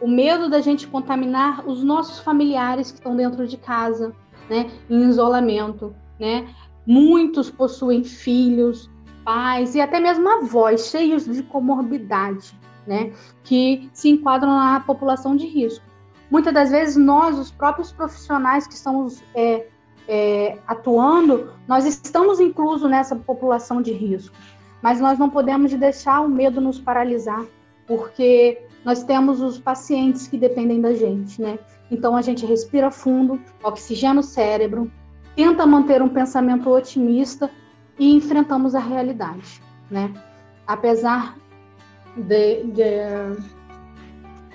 [0.00, 4.14] o medo da gente contaminar os nossos familiares que estão dentro de casa,
[4.48, 6.48] né, em isolamento, né?
[6.86, 8.90] Muitos possuem filhos,
[9.24, 13.12] pais e até mesmo avós cheios de comorbidade, né,
[13.44, 15.84] que se enquadram na população de risco.
[16.30, 19.66] Muitas das vezes nós, os próprios profissionais que estamos é,
[20.08, 24.34] é, atuando, nós estamos inclusos nessa população de risco,
[24.80, 27.44] mas nós não podemos deixar o medo nos paralisar,
[27.86, 31.58] porque nós temos os pacientes que dependem da gente, né?
[31.90, 34.90] Então a gente respira fundo, oxigena o cérebro,
[35.36, 37.50] tenta manter um pensamento otimista
[37.98, 40.12] e enfrentamos a realidade, né?
[40.66, 41.36] Apesar
[42.16, 42.86] de, de,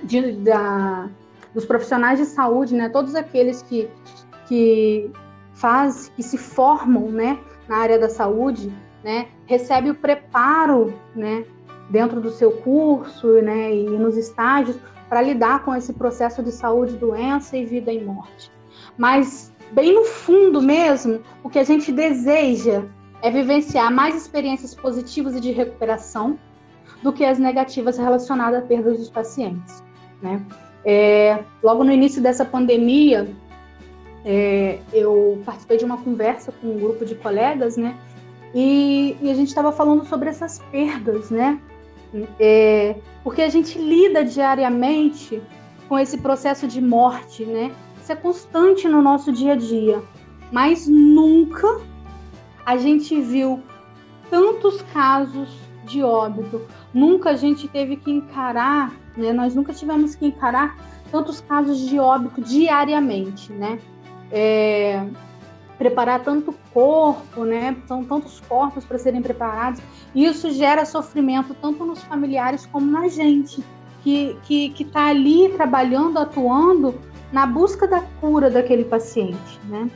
[0.04, 1.10] de da,
[1.54, 2.90] dos profissionais de saúde, né?
[2.90, 3.90] Todos aqueles que
[4.48, 5.12] que
[5.54, 7.40] faz, que se formam, né?
[7.68, 8.72] Na área da saúde,
[9.04, 9.28] né?
[9.46, 11.46] Recebe o preparo, né?
[11.90, 16.98] Dentro do seu curso né, e nos estágios para lidar com esse processo de saúde,
[16.98, 18.52] doença e vida e morte.
[18.98, 22.84] Mas, bem no fundo mesmo, o que a gente deseja
[23.22, 26.38] é vivenciar mais experiências positivas e de recuperação
[27.02, 29.84] do que as negativas relacionadas à perda dos pacientes.
[30.22, 30.42] Né?
[30.84, 33.28] É, logo no início dessa pandemia,
[34.24, 37.96] é, eu participei de uma conversa com um grupo de colegas, né?
[38.54, 41.60] E, e a gente estava falando sobre essas perdas, né?
[42.40, 45.42] É, porque a gente lida diariamente
[45.88, 47.72] com esse processo de morte, né?
[48.02, 50.02] Isso é constante no nosso dia a dia.
[50.52, 51.82] Mas nunca
[52.66, 53.62] a gente viu
[54.30, 55.50] tantos casos
[55.86, 56.62] de óbito.
[56.94, 59.32] Nunca a gente teve que encarar, né?
[59.34, 60.78] Nós nunca tivemos que encarar
[61.12, 63.80] tantos casos de óbito diariamente, né?
[64.32, 65.06] É,
[65.78, 67.78] preparar tanto corpo, né?
[67.88, 69.82] São tantos corpos para serem preparados.
[70.16, 73.62] Isso gera sofrimento tanto nos familiares como na gente,
[74.02, 76.96] que que está ali trabalhando, atuando
[77.32, 79.90] na busca da cura daquele paciente, né?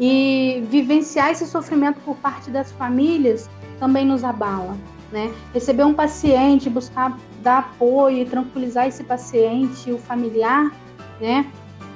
[0.00, 4.76] E vivenciar esse sofrimento por parte das famílias também nos abala,
[5.12, 5.32] né?
[5.52, 10.72] Receber um paciente, buscar dar apoio e tranquilizar esse paciente, o familiar,
[11.20, 11.46] né?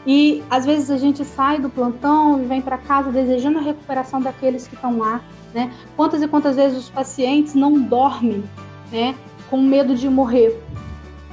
[0.06, 4.20] E às vezes a gente sai do plantão e vem para casa desejando a recuperação
[4.20, 5.20] daqueles que estão lá,
[5.54, 5.72] né?
[5.96, 8.44] Quantas e quantas vezes os pacientes não dormem,
[8.92, 9.14] né?
[9.50, 10.60] Com medo de morrer,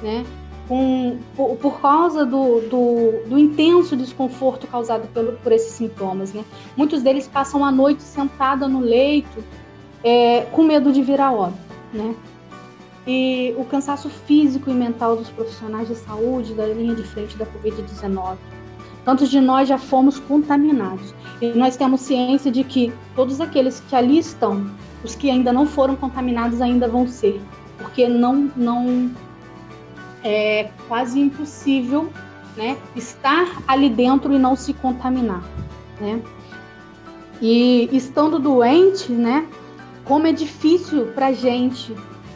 [0.01, 0.25] né?
[0.67, 6.43] Com, por, por causa do, do, do, intenso desconforto causado pelo, por esses sintomas, né?
[6.75, 9.43] Muitos deles passam a noite sentada no leito
[10.03, 11.59] é, com medo de virar óbito,
[11.93, 12.15] né?
[13.07, 17.45] E o cansaço físico e mental dos profissionais de saúde da linha de frente da
[17.45, 18.37] Covid-19
[19.05, 21.13] Tantos de nós já fomos contaminados.
[21.39, 24.69] E nós temos ciência de que todos aqueles que ali estão,
[25.03, 27.39] os que ainda não foram contaminados ainda vão ser,
[27.77, 29.11] porque não não
[30.23, 32.09] é quase impossível,
[32.57, 35.43] né, estar ali dentro e não se contaminar,
[36.01, 36.19] né?
[37.39, 39.45] E estando doente, né,
[40.03, 41.93] como é difícil para gente,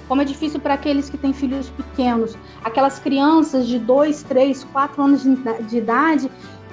[0.07, 5.01] como é difícil para aqueles que têm filhos pequenos, aquelas crianças de 2, 3, 4
[5.01, 5.23] anos
[5.67, 6.29] de idade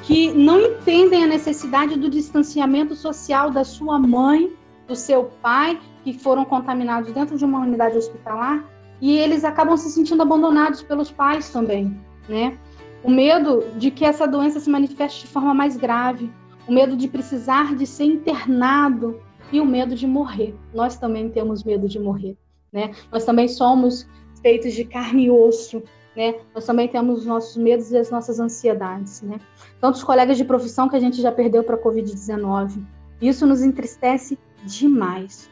[0.06, 4.52] que não entendem a necessidade do distanciamento social da sua mãe,
[4.86, 8.64] do seu pai, que foram contaminados dentro de uma unidade hospitalar,
[9.00, 12.56] e eles acabam se sentindo abandonados pelos pais também, né?
[13.02, 16.30] O medo de que essa doença se manifeste de forma mais grave,
[16.68, 19.20] o medo de precisar de ser internado
[19.52, 20.54] e o medo de morrer.
[20.72, 22.36] Nós também temos medo de morrer,
[22.72, 22.92] né?
[23.10, 24.08] Nós também somos
[24.40, 25.82] feitos de carne e osso,
[26.16, 26.36] né?
[26.54, 29.38] Nós também temos os nossos medos e as nossas ansiedades, né?
[29.80, 32.82] Tantos colegas de profissão que a gente já perdeu para a Covid-19.
[33.20, 35.50] Isso nos entristece demais.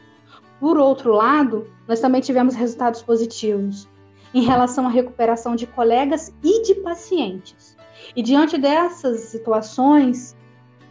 [0.59, 3.87] Por outro lado, nós também tivemos resultados positivos
[4.33, 7.77] em relação à recuperação de colegas e de pacientes.
[8.15, 10.35] E diante dessas situações,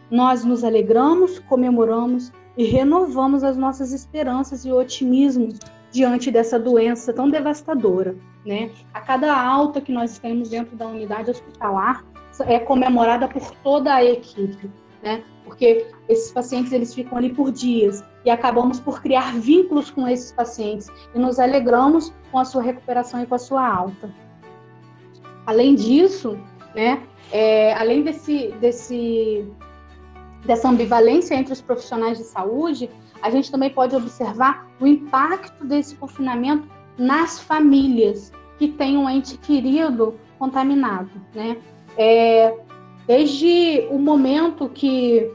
[0.09, 5.49] nós nos alegramos, comemoramos e renovamos as nossas esperanças e otimismo
[5.95, 8.69] diante dessa doença tão devastadora né?
[8.93, 12.05] A cada alta que nós temos dentro da unidade hospitalar
[12.41, 14.69] é comemorada por toda a equipe,
[15.01, 15.23] né?
[15.43, 20.31] Porque esses pacientes eles ficam ali por dias e acabamos por criar vínculos com esses
[20.31, 24.13] pacientes e nos alegramos com a sua recuperação e com a sua alta.
[25.45, 26.37] Além disso,
[26.75, 27.01] né?
[27.31, 29.45] É, além desse, desse,
[30.45, 32.89] dessa ambivalência entre os profissionais de saúde,
[33.21, 39.37] a gente também pode observar o impacto desse confinamento nas famílias que têm um ente
[39.37, 41.57] querido contaminado, né?
[41.97, 42.57] É,
[43.07, 45.31] desde o momento que,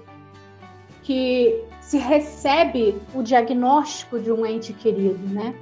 [1.03, 5.55] que se recebe o diagnóstico de um ente querido, né?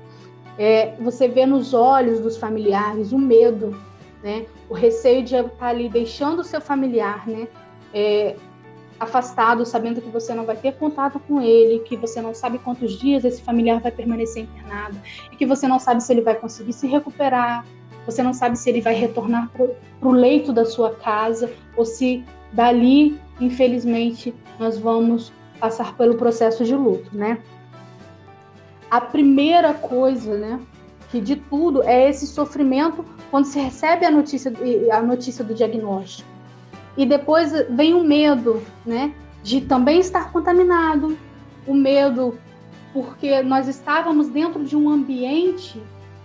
[0.58, 3.76] É, você vê nos olhos dos familiares o medo,
[4.22, 4.46] né?
[4.68, 7.48] O receio de estar ali deixando o seu familiar, né?
[7.94, 8.36] É,
[8.98, 12.98] afastado, sabendo que você não vai ter contato com ele, que você não sabe quantos
[12.98, 14.96] dias esse familiar vai permanecer internado,
[15.32, 17.64] e que você não sabe se ele vai conseguir se recuperar,
[18.04, 22.24] você não sabe se ele vai retornar para o leito da sua casa, ou se
[22.52, 27.38] dali, infelizmente, nós vamos passar pelo processo de luto, né?
[28.90, 30.58] A primeira coisa, né,
[31.10, 34.52] que de tudo é esse sofrimento quando se recebe a notícia,
[34.92, 36.37] a notícia do diagnóstico.
[36.98, 41.16] E depois vem o medo, né, de também estar contaminado,
[41.64, 42.36] o medo
[42.92, 45.80] porque nós estávamos dentro de um ambiente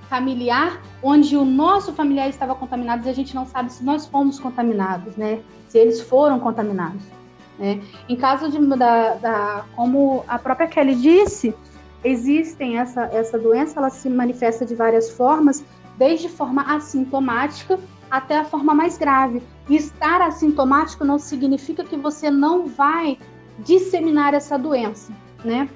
[0.09, 4.39] familiar onde o nosso familiar estava contaminado e a gente não sabe se nós fomos
[4.39, 5.41] contaminados, né?
[5.67, 7.03] Se eles foram contaminados.
[7.59, 7.79] Né?
[8.09, 11.53] Em caso de da, da, como a própria Kelly disse,
[12.03, 15.63] existem essa essa doença, ela se manifesta de várias formas,
[15.99, 17.79] desde forma assintomática
[18.13, 19.41] até a forma mais grave.
[19.67, 23.17] E estar assintomático não significa que você não vai
[23.58, 25.12] disseminar essa doença,
[25.43, 25.67] né?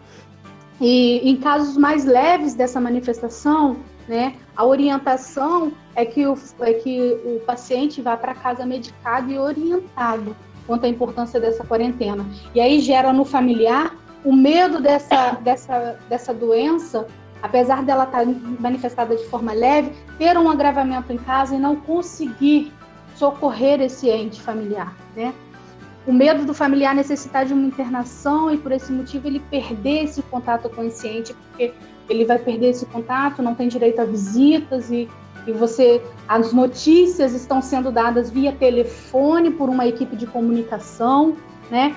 [0.79, 7.19] E em casos mais leves dessa manifestação, né, a orientação é que o, é que
[7.25, 10.35] o paciente vá para casa medicado e orientado
[10.67, 12.23] quanto à importância dessa quarentena.
[12.53, 17.07] E aí gera no familiar o medo dessa, dessa, dessa doença
[17.41, 21.75] apesar dela estar tá manifestada de forma leve, ter um agravamento em casa e não
[21.75, 22.71] conseguir
[23.15, 25.33] socorrer esse ente familiar, né?
[26.05, 30.21] O medo do familiar necessitar de uma internação e por esse motivo ele perder esse
[30.21, 31.73] contato com esse ente, porque
[32.07, 35.09] ele vai perder esse contato, não tem direito a visitas e,
[35.45, 41.35] e você as notícias estão sendo dadas via telefone por uma equipe de comunicação,
[41.69, 41.93] né?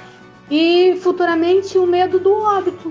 [0.50, 2.90] E futuramente o medo do óbito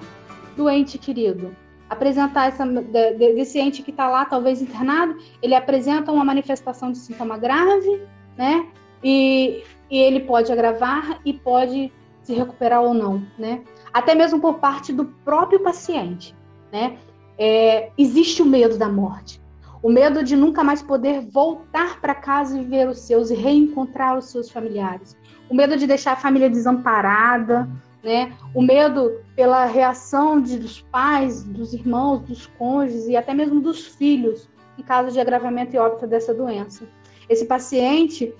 [0.56, 1.54] do ente querido
[1.90, 7.38] apresentar essa desse ente que está lá, talvez internado, ele apresenta uma manifestação de sintoma
[7.38, 8.02] grave,
[8.38, 8.68] né?
[9.04, 13.64] E, e ele pode agravar e pode se recuperar ou não, né?
[13.92, 16.36] Até mesmo por parte do próprio paciente,
[16.72, 16.98] né?
[17.38, 19.42] É, existe o medo da morte,
[19.82, 24.18] o medo de nunca mais poder voltar para casa e ver os seus e reencontrar
[24.18, 25.18] os seus familiares,
[25.50, 27.68] o medo de deixar a família desamparada,
[28.04, 28.34] né?
[28.54, 33.86] O medo pela reação de, dos pais, dos irmãos, dos cônjuges e até mesmo dos
[33.86, 36.86] filhos em caso de agravamento e óbito dessa doença.
[37.28, 38.34] Esse paciente,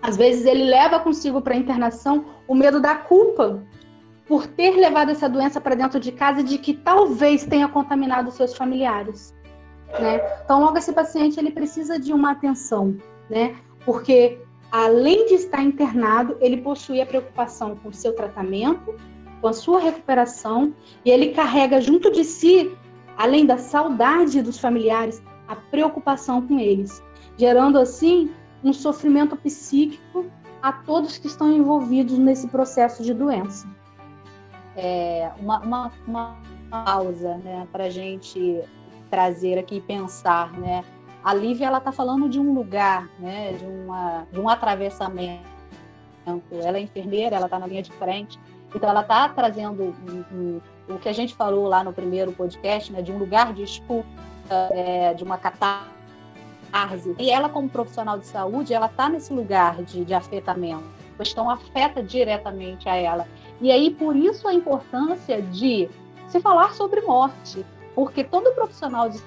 [0.00, 3.62] às vezes, ele leva consigo para a internação o medo da culpa
[4.26, 8.54] por ter levado essa doença para dentro de casa de que talvez tenha contaminado seus
[8.54, 9.34] familiares.
[10.00, 10.20] Né?
[10.44, 12.96] Então, logo esse paciente ele precisa de uma atenção,
[13.30, 13.54] né?
[13.84, 14.40] Porque
[14.76, 18.94] além de estar internado, ele possui a preocupação com o seu tratamento,
[19.40, 22.76] com a sua recuperação, e ele carrega junto de si,
[23.16, 27.02] além da saudade dos familiares, a preocupação com eles,
[27.38, 28.30] gerando assim
[28.62, 30.26] um sofrimento psíquico
[30.60, 33.66] a todos que estão envolvidos nesse processo de doença.
[34.76, 36.36] É uma, uma, uma
[36.70, 38.60] pausa né, para a gente
[39.08, 40.84] trazer aqui e pensar, né?
[41.26, 45.42] A Lívia ela está falando de um lugar, né, de, uma, de um atravessamento.
[46.52, 48.38] Ela é enfermeira, ela está na linha de frente,
[48.72, 52.92] então ela está trazendo um, um, o que a gente falou lá no primeiro podcast,
[52.92, 54.06] né, de um lugar de escuta,
[54.70, 55.90] é, de uma catarse.
[57.18, 60.84] E ela, como profissional de saúde, ela está nesse lugar de, de afetamento.
[61.14, 63.26] A questão afeta diretamente a ela.
[63.60, 65.90] E aí, por isso, a importância de
[66.28, 69.18] se falar sobre morte, porque todo profissional de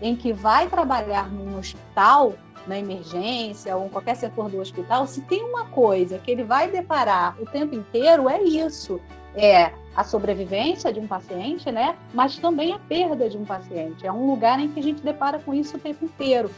[0.00, 2.34] em que vai trabalhar num hospital,
[2.66, 6.70] na emergência ou em qualquer setor do hospital, se tem uma coisa que ele vai
[6.70, 9.00] deparar o tempo inteiro, é isso.
[9.34, 11.96] É a sobrevivência de um paciente, né?
[12.12, 14.06] Mas também a perda de um paciente.
[14.06, 16.50] É um lugar em que a gente depara com isso o tempo inteiro.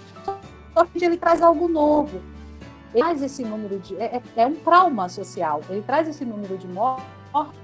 [0.74, 2.20] Só que ele traz algo novo.
[2.94, 3.96] Ele traz esse número de.
[3.96, 5.60] É, é, é um trauma social.
[5.68, 7.04] Ele traz esse número de mortes,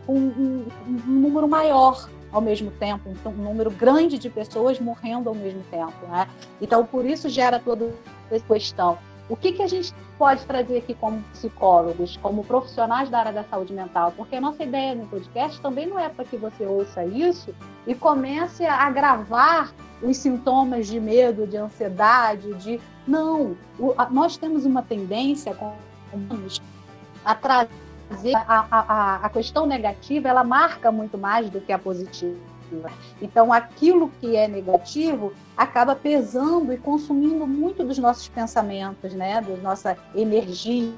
[0.07, 5.29] um, um, um número maior ao mesmo tempo, então, um número grande de pessoas morrendo
[5.29, 6.07] ao mesmo tempo.
[6.09, 6.29] Né?
[6.61, 7.91] Então, por isso gera toda
[8.31, 8.99] essa questão.
[9.29, 13.45] O que, que a gente pode trazer aqui como psicólogos, como profissionais da área da
[13.45, 14.13] saúde mental?
[14.17, 17.55] Porque a nossa ideia no podcast também não é para que você ouça isso
[17.87, 24.39] e comece a agravar os sintomas de medo, de ansiedade, de Não, o, a, nós
[24.39, 25.75] temos uma tendência como
[26.13, 26.63] humanos
[27.23, 27.88] a trazer
[28.35, 32.39] a, a, a questão negativa, ela marca muito mais do que a positiva.
[33.21, 39.41] Então, aquilo que é negativo acaba pesando e consumindo muito dos nossos pensamentos, né?
[39.41, 40.93] Da nossa energia.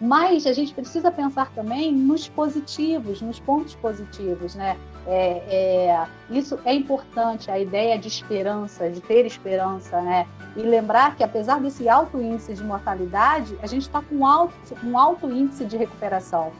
[0.00, 4.76] Mas a gente precisa pensar também nos positivos, nos pontos positivos, né?
[5.06, 10.26] É, é, isso é importante, a ideia de esperança, de ter esperança, né?
[10.56, 14.98] E lembrar que apesar desse alto índice de mortalidade, a gente está com alto, um
[14.98, 16.50] alto índice de recuperação.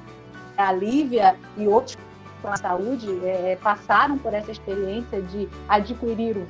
[0.57, 1.97] A Lívia e outros
[2.41, 6.47] com a saúde é, passaram por essa experiência de adquirir o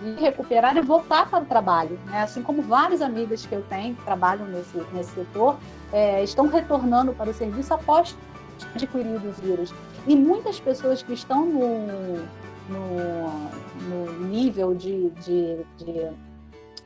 [0.00, 1.98] de recuperar e voltar para o trabalho.
[2.06, 2.20] Né?
[2.20, 5.56] Assim como várias amigas que eu tenho que trabalham nesse, nesse setor
[5.92, 8.16] é, estão retornando para o serviço após
[8.74, 9.72] adquirir o vírus.
[10.06, 12.16] E muitas pessoas que estão no,
[12.68, 16.10] no, no nível de, de, de,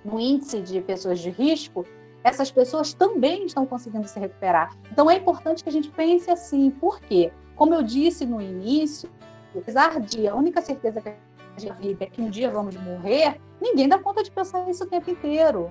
[0.05, 1.85] no índice de pessoas de risco,
[2.25, 4.75] essas pessoas também estão conseguindo se recuperar.
[4.91, 7.33] Então é importante que a gente pense assim, por quê?
[7.57, 9.11] Como eu disse no início,
[9.57, 11.13] apesar de a única certeza que
[11.57, 14.87] de vida é que um dia vamos morrer, ninguém dá conta de pensar nisso o
[14.87, 15.71] tempo inteiro.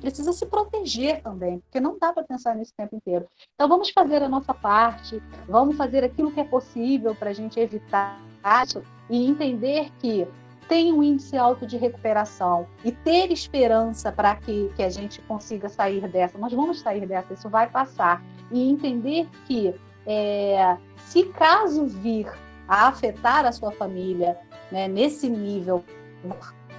[0.00, 3.26] Precisa se proteger também, porque não dá para pensar nisso o tempo inteiro.
[3.54, 7.60] Então vamos fazer a nossa parte, vamos fazer aquilo que é possível para a gente
[7.60, 8.20] evitar
[8.64, 10.26] isso e entender que
[10.68, 15.68] tem um índice alto de recuperação e ter esperança para que, que a gente consiga
[15.68, 16.38] sair dessa.
[16.38, 18.22] Nós vamos sair dessa, isso vai passar.
[18.52, 19.74] E entender que
[20.06, 22.30] é, se caso vir
[22.68, 24.38] a afetar a sua família
[24.70, 25.84] né, nesse nível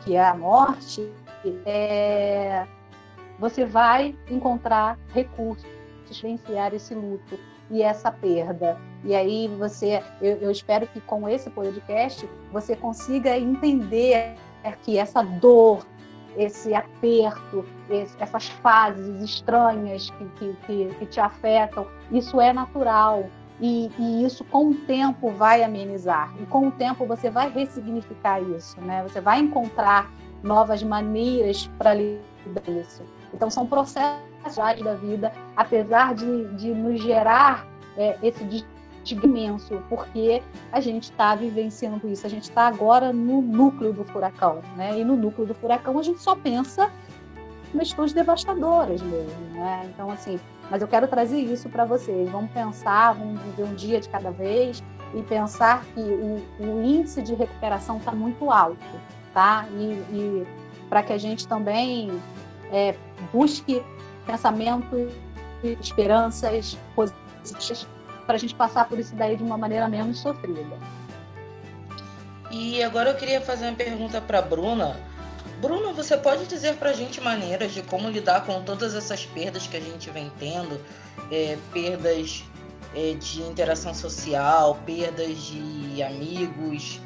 [0.05, 1.11] que é a morte,
[1.65, 2.65] é,
[3.41, 5.65] você vai encontrar recursos
[6.05, 7.39] para venciar esse luto
[7.71, 8.77] e essa perda.
[9.03, 14.35] E aí você, eu, eu, espero que com esse podcast você consiga entender
[14.83, 15.83] que essa dor,
[16.37, 23.25] esse aperto, esse, essas fases estranhas que, que, que, que te afetam, isso é natural.
[23.59, 28.41] E, e, isso com o tempo vai amenizar e com o tempo você vai ressignificar
[28.41, 29.03] isso, né?
[29.03, 30.11] Você vai encontrar
[30.41, 33.20] novas maneiras para lidar com isso.
[33.33, 34.21] Então são processos
[34.83, 37.67] da vida, apesar de, de nos gerar
[37.97, 42.25] é, esse desgaste imenso, porque a gente está vivenciando isso.
[42.25, 44.99] A gente está agora no núcleo do furacão, né?
[44.99, 46.91] E no núcleo do furacão a gente só pensa
[47.73, 49.89] em questões devastadoras mesmo, né?
[49.91, 50.39] Então assim
[50.71, 52.29] mas eu quero trazer isso para vocês.
[52.29, 54.81] Vamos pensar, vamos viver um dia de cada vez
[55.13, 58.79] e pensar que o, o índice de recuperação está muito alto,
[59.33, 59.65] tá?
[59.73, 60.47] E, e
[60.87, 62.09] para que a gente também
[62.71, 62.95] é,
[63.31, 63.83] busque
[64.25, 65.11] pensamentos,
[65.79, 67.87] esperanças positivas
[68.25, 70.77] para a gente passar por isso daí de uma maneira menos sofrida.
[72.49, 74.97] E agora eu queria fazer uma pergunta para Bruna
[75.61, 79.67] Bruno, você pode dizer para a gente maneiras de como lidar com todas essas perdas
[79.67, 80.81] que a gente vem tendo?
[81.31, 82.43] É, perdas
[82.95, 86.99] é, de interação social, perdas de amigos,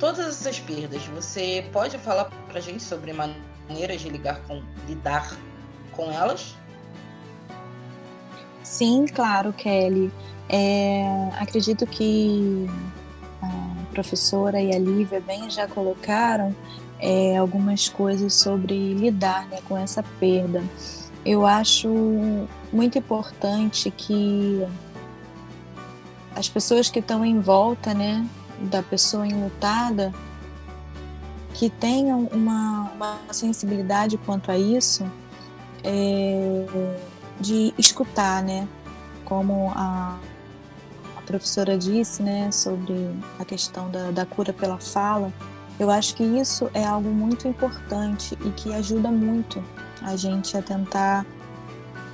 [0.00, 1.04] todas essas perdas.
[1.06, 5.36] Você pode falar para a gente sobre maneiras de ligar com, lidar
[5.92, 6.56] com elas?
[8.62, 10.12] Sim, claro, Kelly.
[10.48, 12.66] É, acredito que
[13.42, 16.54] a professora e a Lívia bem já colocaram
[16.98, 20.62] é, algumas coisas sobre lidar né, com essa perda.
[21.24, 21.88] Eu acho
[22.72, 24.66] muito importante que
[26.34, 28.26] as pessoas que estão em volta né,
[28.60, 30.12] da pessoa enlutada
[31.54, 35.04] que tenham uma, uma sensibilidade quanto a isso,
[35.84, 36.66] é,
[37.40, 38.68] de escutar, né?
[39.24, 40.18] Como a,
[41.16, 45.32] a professora disse, né, sobre a questão da, da cura pela fala,
[45.78, 49.62] eu acho que isso é algo muito importante e que ajuda muito
[50.02, 51.24] a gente a tentar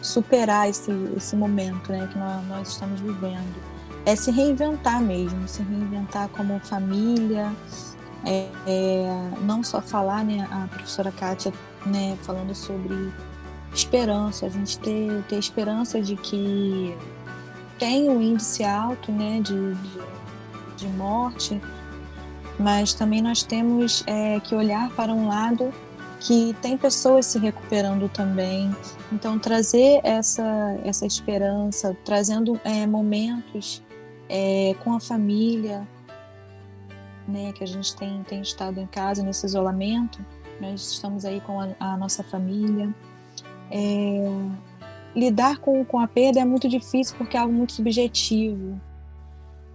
[0.00, 3.56] superar esse, esse momento né, que nós, nós estamos vivendo.
[4.06, 7.52] É se reinventar mesmo, se reinventar como família,
[8.24, 11.52] é, é, não só falar, né, a professora Kátia
[11.86, 13.12] né, falando sobre
[13.72, 16.96] esperança, a gente ter, ter esperança de que
[17.78, 20.00] tem um índice alto né, de, de,
[20.76, 21.60] de morte,
[22.58, 25.72] mas também nós temos é, que olhar para um lado
[26.20, 28.74] que tem pessoas se recuperando também.
[29.12, 33.82] Então, trazer essa, essa esperança, trazendo é, momentos
[34.28, 35.86] é, com a família,
[37.28, 40.24] né, que a gente tem, tem estado em casa nesse isolamento,
[40.60, 42.92] nós estamos aí com a, a nossa família.
[43.70, 44.20] É,
[45.14, 48.80] lidar com, com a perda é muito difícil porque é algo muito subjetivo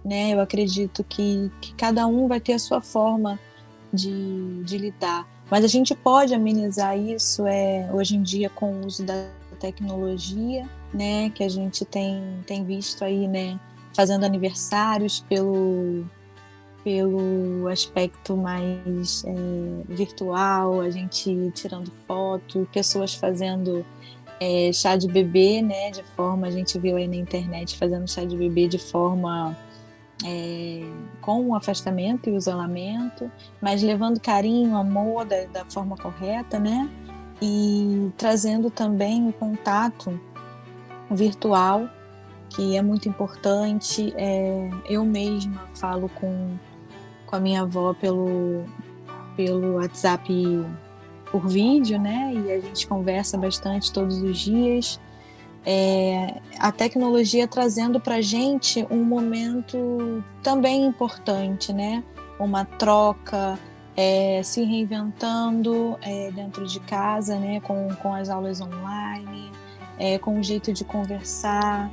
[0.04, 0.34] né?
[0.34, 3.40] Eu acredito que, que cada um vai ter a sua forma
[3.92, 5.26] de, de lidar.
[5.50, 9.26] Mas a gente pode amenizar isso é, hoje em dia com o uso da
[9.58, 11.30] tecnologia, né?
[11.30, 13.58] Que a gente tem, tem visto aí, né?
[13.94, 16.04] Fazendo aniversários pelo,
[16.84, 19.32] pelo aspecto mais é,
[19.88, 23.84] virtual, a gente tirando foto, pessoas fazendo
[24.38, 25.90] é, chá de bebê, né?
[25.90, 29.56] De forma, a gente viu aí na internet fazendo chá de bebê de forma
[30.24, 30.82] é,
[31.20, 33.30] com o afastamento e o isolamento,
[33.60, 36.88] mas levando carinho, amor da, da forma correta, né?
[37.40, 40.20] E trazendo também o contato
[41.10, 41.88] virtual,
[42.50, 44.12] que é muito importante.
[44.16, 46.56] É, eu mesma falo com,
[47.34, 48.64] com a minha avó pelo,
[49.36, 50.32] pelo WhatsApp
[51.32, 52.32] por vídeo, né?
[52.32, 55.00] E a gente conversa bastante todos os dias
[55.66, 62.04] é, a tecnologia trazendo para gente um momento também importante, né?
[62.38, 63.58] Uma troca,
[63.96, 67.60] é, se reinventando é, dentro de casa, né?
[67.60, 69.50] Com, com as aulas online,
[69.98, 71.90] é, com o jeito de conversar.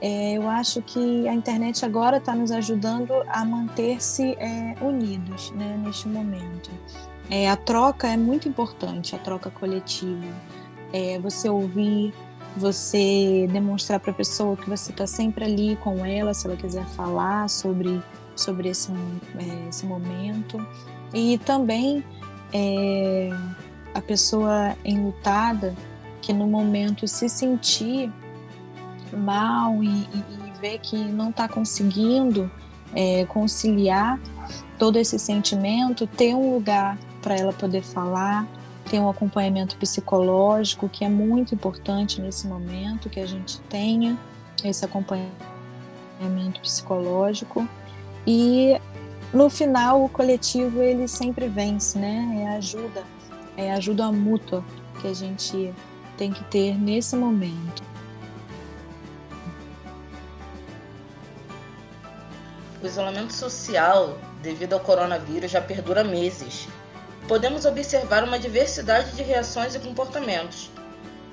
[0.00, 5.80] É, eu acho que a internet agora está nos ajudando a manter-se é, unidos, né?
[5.82, 6.70] Neste momento.
[7.50, 10.26] a troca é muito importante, a troca coletiva.
[11.22, 12.12] você ouvir
[12.56, 16.86] você demonstrar para a pessoa que você está sempre ali com ela, se ela quiser
[16.86, 18.02] falar sobre,
[18.34, 20.66] sobre esse, é, esse momento.
[21.12, 22.02] E também
[22.52, 23.28] é,
[23.94, 25.74] a pessoa enlutada
[26.22, 28.10] que no momento se sentir
[29.14, 32.50] mal e, e, e ver que não está conseguindo
[32.94, 34.18] é, conciliar
[34.78, 38.46] todo esse sentimento, ter um lugar para ela poder falar,
[38.88, 44.16] tem um acompanhamento psicológico que é muito importante nesse momento que a gente tenha
[44.64, 47.68] esse acompanhamento psicológico
[48.26, 48.80] e
[49.32, 52.44] no final o coletivo ele sempre vence, né?
[52.44, 53.04] É ajuda,
[53.56, 54.64] é ajuda mútua
[55.00, 55.74] que a gente
[56.16, 57.82] tem que ter nesse momento.
[62.86, 66.68] O isolamento social devido ao coronavírus já perdura meses
[67.26, 70.70] podemos observar uma diversidade de reações e comportamentos.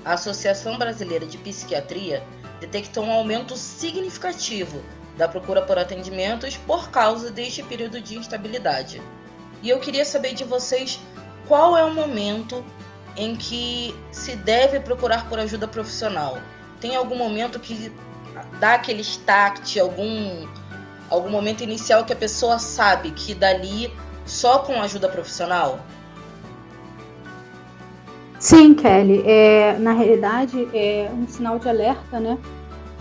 [0.04, 2.24] A Associação Brasileira de Psiquiatria
[2.60, 4.84] detectou um aumento significativo
[5.16, 9.00] da procura por atendimentos por causa deste período de instabilidade.
[9.62, 11.00] E eu queria saber de vocês
[11.48, 12.66] qual é o momento
[13.16, 16.40] em que se deve procurar por ajuda profissional.
[16.82, 17.92] Tem algum momento que
[18.60, 20.48] dá aquele start, algum
[21.14, 23.94] algum momento inicial que a pessoa sabe que dali
[24.26, 25.80] só com ajuda profissional?
[28.40, 29.24] Sim, Kelly.
[29.26, 32.38] É, na realidade, é um sinal de alerta, né?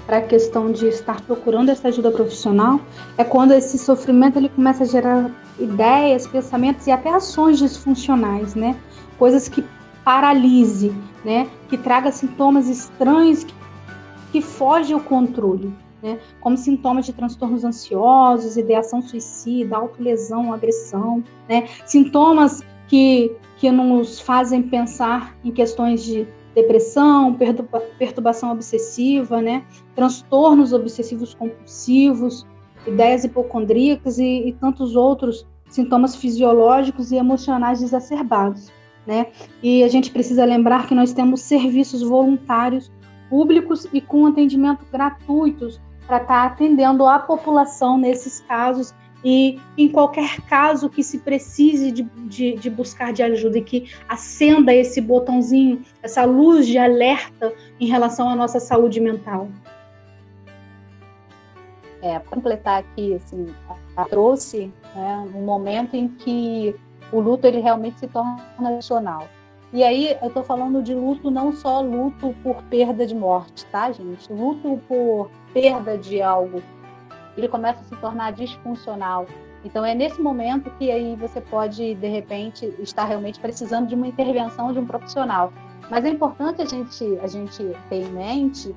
[0.07, 2.81] Para a questão de estar procurando essa ajuda profissional,
[3.17, 8.77] é quando esse sofrimento ele começa a gerar ideias, pensamentos e até ações disfuncionais, né?
[9.19, 9.65] Coisas que
[10.05, 10.95] paralise,
[11.25, 11.49] né?
[11.69, 13.55] Que traga sintomas estranhos que,
[14.33, 15.73] que foge ao controle
[16.03, 24.21] né, como sintomas de transtornos ansiosos, ideação suicida, autolesão, agressão, né, sintomas que, que nos
[24.21, 32.47] fazem pensar em questões de depressão, perturba, perturbação obsessiva, né, transtornos obsessivos compulsivos,
[32.87, 38.71] ideias hipocondríacas e, e tantos outros sintomas fisiológicos e emocionais exacerbados.
[39.07, 39.27] Né?
[39.63, 42.93] E a gente precisa lembrar que nós temos serviços voluntários
[43.29, 48.95] públicos e com atendimento gratuitos para estar tá atendendo a população nesses casos
[49.25, 53.91] e em qualquer caso que se precise de, de, de, buscar de ajuda e que
[54.09, 59.49] acenda esse botãozinho, essa luz de alerta em relação à nossa saúde mental.
[62.01, 63.47] É, para completar aqui, assim,
[64.11, 66.75] trouxe né, um momento em que
[67.13, 69.29] o luto ele realmente se torna nacional.
[69.73, 73.93] E aí eu estou falando de luto não só luto por perda de morte, tá,
[73.93, 74.31] gente?
[74.33, 76.63] Luto por perda de algo,
[77.37, 79.27] ele começa a se tornar disfuncional.
[79.65, 84.07] Então é nesse momento que aí você pode de repente estar realmente precisando de uma
[84.07, 85.53] intervenção de um profissional.
[85.89, 88.75] Mas é importante a gente a gente ter em mente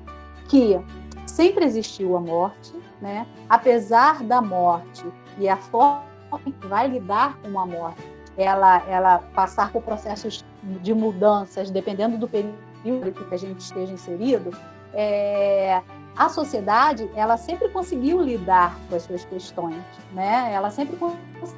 [0.48, 0.78] que
[1.26, 3.26] sempre existiu a morte, né?
[3.48, 5.04] Apesar da morte
[5.38, 6.02] e a forma
[6.44, 8.02] que vai lidar com a morte,
[8.36, 14.50] ela ela passar por processos de mudanças dependendo do período que a gente esteja inserido,
[14.94, 15.82] é,
[16.16, 19.76] a sociedade ela sempre conseguiu lidar com as suas questões,
[20.12, 20.50] né?
[20.52, 20.96] Ela sempre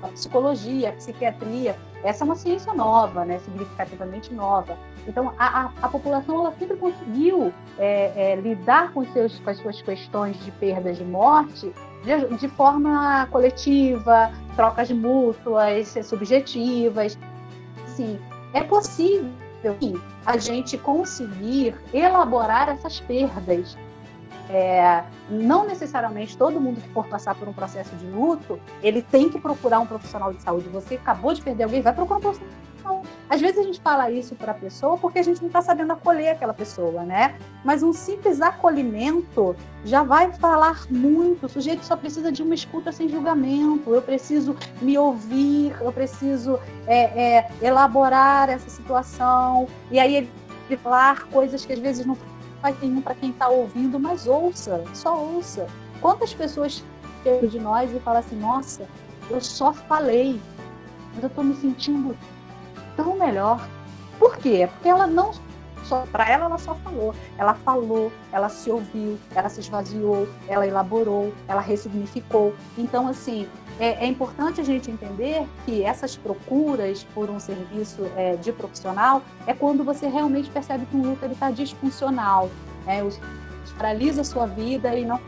[0.03, 3.39] a psicologia, psiquiatria, essa é uma ciência nova, né?
[3.39, 4.77] Significativamente nova.
[5.07, 9.59] Então a, a, a população ela sempre conseguiu é, é, lidar com, seus, com as
[9.59, 17.19] suas questões de perda de morte de, de forma coletiva, trocas mútuas, subjetivas,
[17.85, 18.19] assim,
[18.53, 19.31] é possível
[20.25, 23.77] a gente conseguir elaborar essas perdas.
[24.51, 29.29] É, não necessariamente todo mundo que for passar por um processo de luto, ele tem
[29.29, 30.69] que procurar um profissional de saúde.
[30.71, 33.03] Você acabou de perder alguém, vai procurar um profissional não.
[33.29, 35.93] Às vezes a gente fala isso para a pessoa porque a gente não está sabendo
[35.93, 37.37] acolher aquela pessoa, né?
[37.65, 41.47] Mas um simples acolhimento já vai falar muito.
[41.47, 43.95] O sujeito só precisa de uma escuta sem julgamento.
[43.95, 49.69] Eu preciso me ouvir, eu preciso é, é, elaborar essa situação.
[49.91, 50.31] E aí ele
[50.83, 52.17] falar coisas que às vezes não
[52.61, 55.67] faz nenhum para quem está ouvindo, mas ouça, só ouça.
[56.01, 56.85] Quantas pessoas
[57.23, 58.87] chegam de nós e falam assim: nossa,
[59.31, 60.41] eu só falei,
[61.15, 62.17] mas eu estou me sentindo
[62.97, 63.67] tão melhor.
[64.19, 64.69] Por quê?
[64.73, 65.33] Porque ela não
[65.89, 70.67] só para ela ela só falou, ela falou, ela se ouviu, ela se esvaziou, ela
[70.67, 72.55] elaborou, ela ressignificou.
[72.77, 73.49] Então assim
[73.81, 79.23] é, é importante a gente entender que essas procuras por um serviço é, de profissional
[79.47, 82.51] é quando você realmente percebe que um luto está disfuncional,
[82.85, 83.03] né?
[83.77, 85.21] paralisa a sua vida e não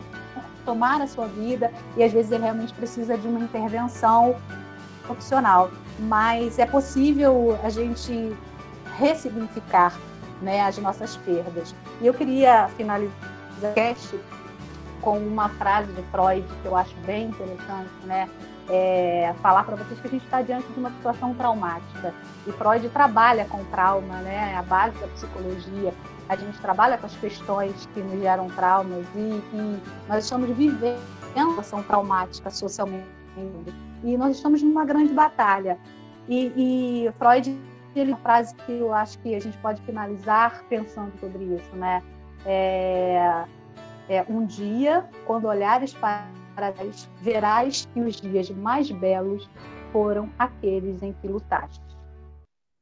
[0.65, 4.35] tomar a sua vida e às vezes ele realmente precisa de uma intervenção
[5.03, 8.35] profissional mas é possível a gente
[8.97, 9.97] ressignificar
[10.41, 11.75] né, as nossas perdas.
[12.01, 13.11] E eu queria finalizar
[13.61, 14.19] o cast
[15.01, 18.29] com uma frase de Freud que eu acho bem interessante, né?
[18.69, 22.13] É, falar para vocês que a gente está diante de uma situação traumática.
[22.47, 24.55] E Freud trabalha com trauma, né?
[24.55, 25.93] A base da psicologia.
[26.29, 29.19] A gente trabalha com as questões que nos geram traumas e,
[29.53, 30.97] e nós estamos vivendo
[31.35, 33.21] uma situação traumática socialmente
[34.03, 35.77] e nós estamos numa grande batalha.
[36.27, 37.57] E, e Freud
[37.99, 42.01] ele uma frase que eu acho que a gente pode finalizar pensando sobre isso, né?
[42.45, 43.45] É,
[44.09, 49.49] é um dia, quando olhares para trás, verás que os dias mais belos
[49.91, 51.81] foram aqueles em que lutaste.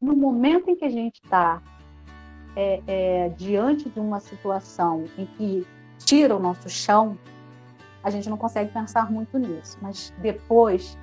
[0.02, 1.62] No momento em que a gente está
[2.56, 7.18] é, é, diante de uma situação em que tira o nosso chão,
[8.04, 9.78] a gente não consegue pensar muito nisso.
[9.82, 10.98] Mas depois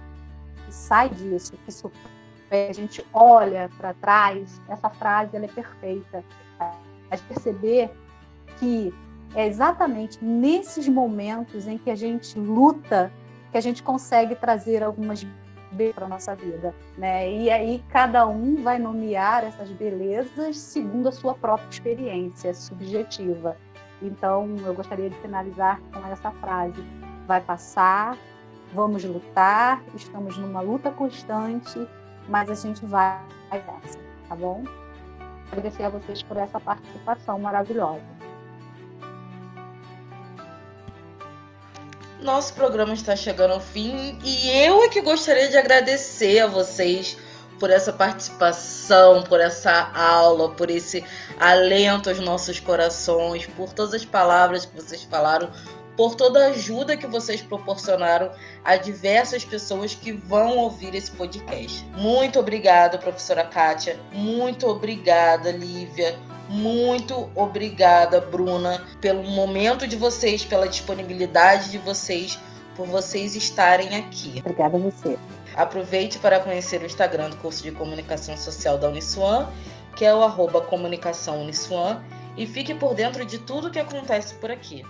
[0.64, 1.72] que sai disso, que
[2.50, 6.24] a gente olha para trás, essa frase ela é perfeita.
[6.58, 7.90] A perceber
[8.58, 8.92] que
[9.34, 13.12] é exatamente nesses momentos em que a gente luta
[13.52, 15.26] que a gente consegue trazer algumas
[15.94, 17.30] para nossa vida, né?
[17.30, 23.56] E aí cada um vai nomear essas belezas segundo a sua própria experiência subjetiva.
[24.00, 26.82] Então, eu gostaria de finalizar com essa frase:
[27.26, 28.16] vai passar,
[28.72, 31.86] vamos lutar, estamos numa luta constante,
[32.28, 33.20] mas a gente vai
[33.52, 33.98] nessa,
[34.28, 34.64] tá bom?
[35.50, 38.16] Agradecer a vocês por essa participação maravilhosa.
[42.20, 47.16] Nosso programa está chegando ao fim e eu é que gostaria de agradecer a vocês
[47.58, 51.04] por essa participação, por essa aula, por esse
[51.38, 55.50] alento aos nossos corações, por todas as palavras que vocês falaram
[55.96, 58.30] por toda a ajuda que vocês proporcionaram
[58.64, 61.84] a diversas pessoas que vão ouvir esse podcast.
[61.96, 63.98] Muito obrigada, professora Kátia.
[64.12, 66.18] Muito obrigada, Lívia.
[66.48, 72.38] Muito obrigada, Bruna, pelo momento de vocês, pela disponibilidade de vocês,
[72.76, 74.34] por vocês estarem aqui.
[74.38, 75.18] Obrigada a você.
[75.56, 79.48] Aproveite para conhecer o Instagram do curso de comunicação social da Uniswan,
[79.96, 82.00] que é o arroba comunicação Uniswan,
[82.36, 84.84] e fique por dentro de tudo que acontece por aqui.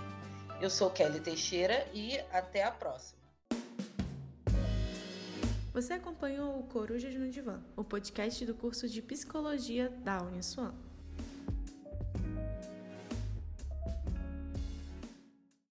[0.59, 3.19] Eu sou Kelly Teixeira e até a próxima.
[5.71, 10.73] Você acompanhou o Corujas no Divã, o podcast do curso de Psicologia da Uniswan.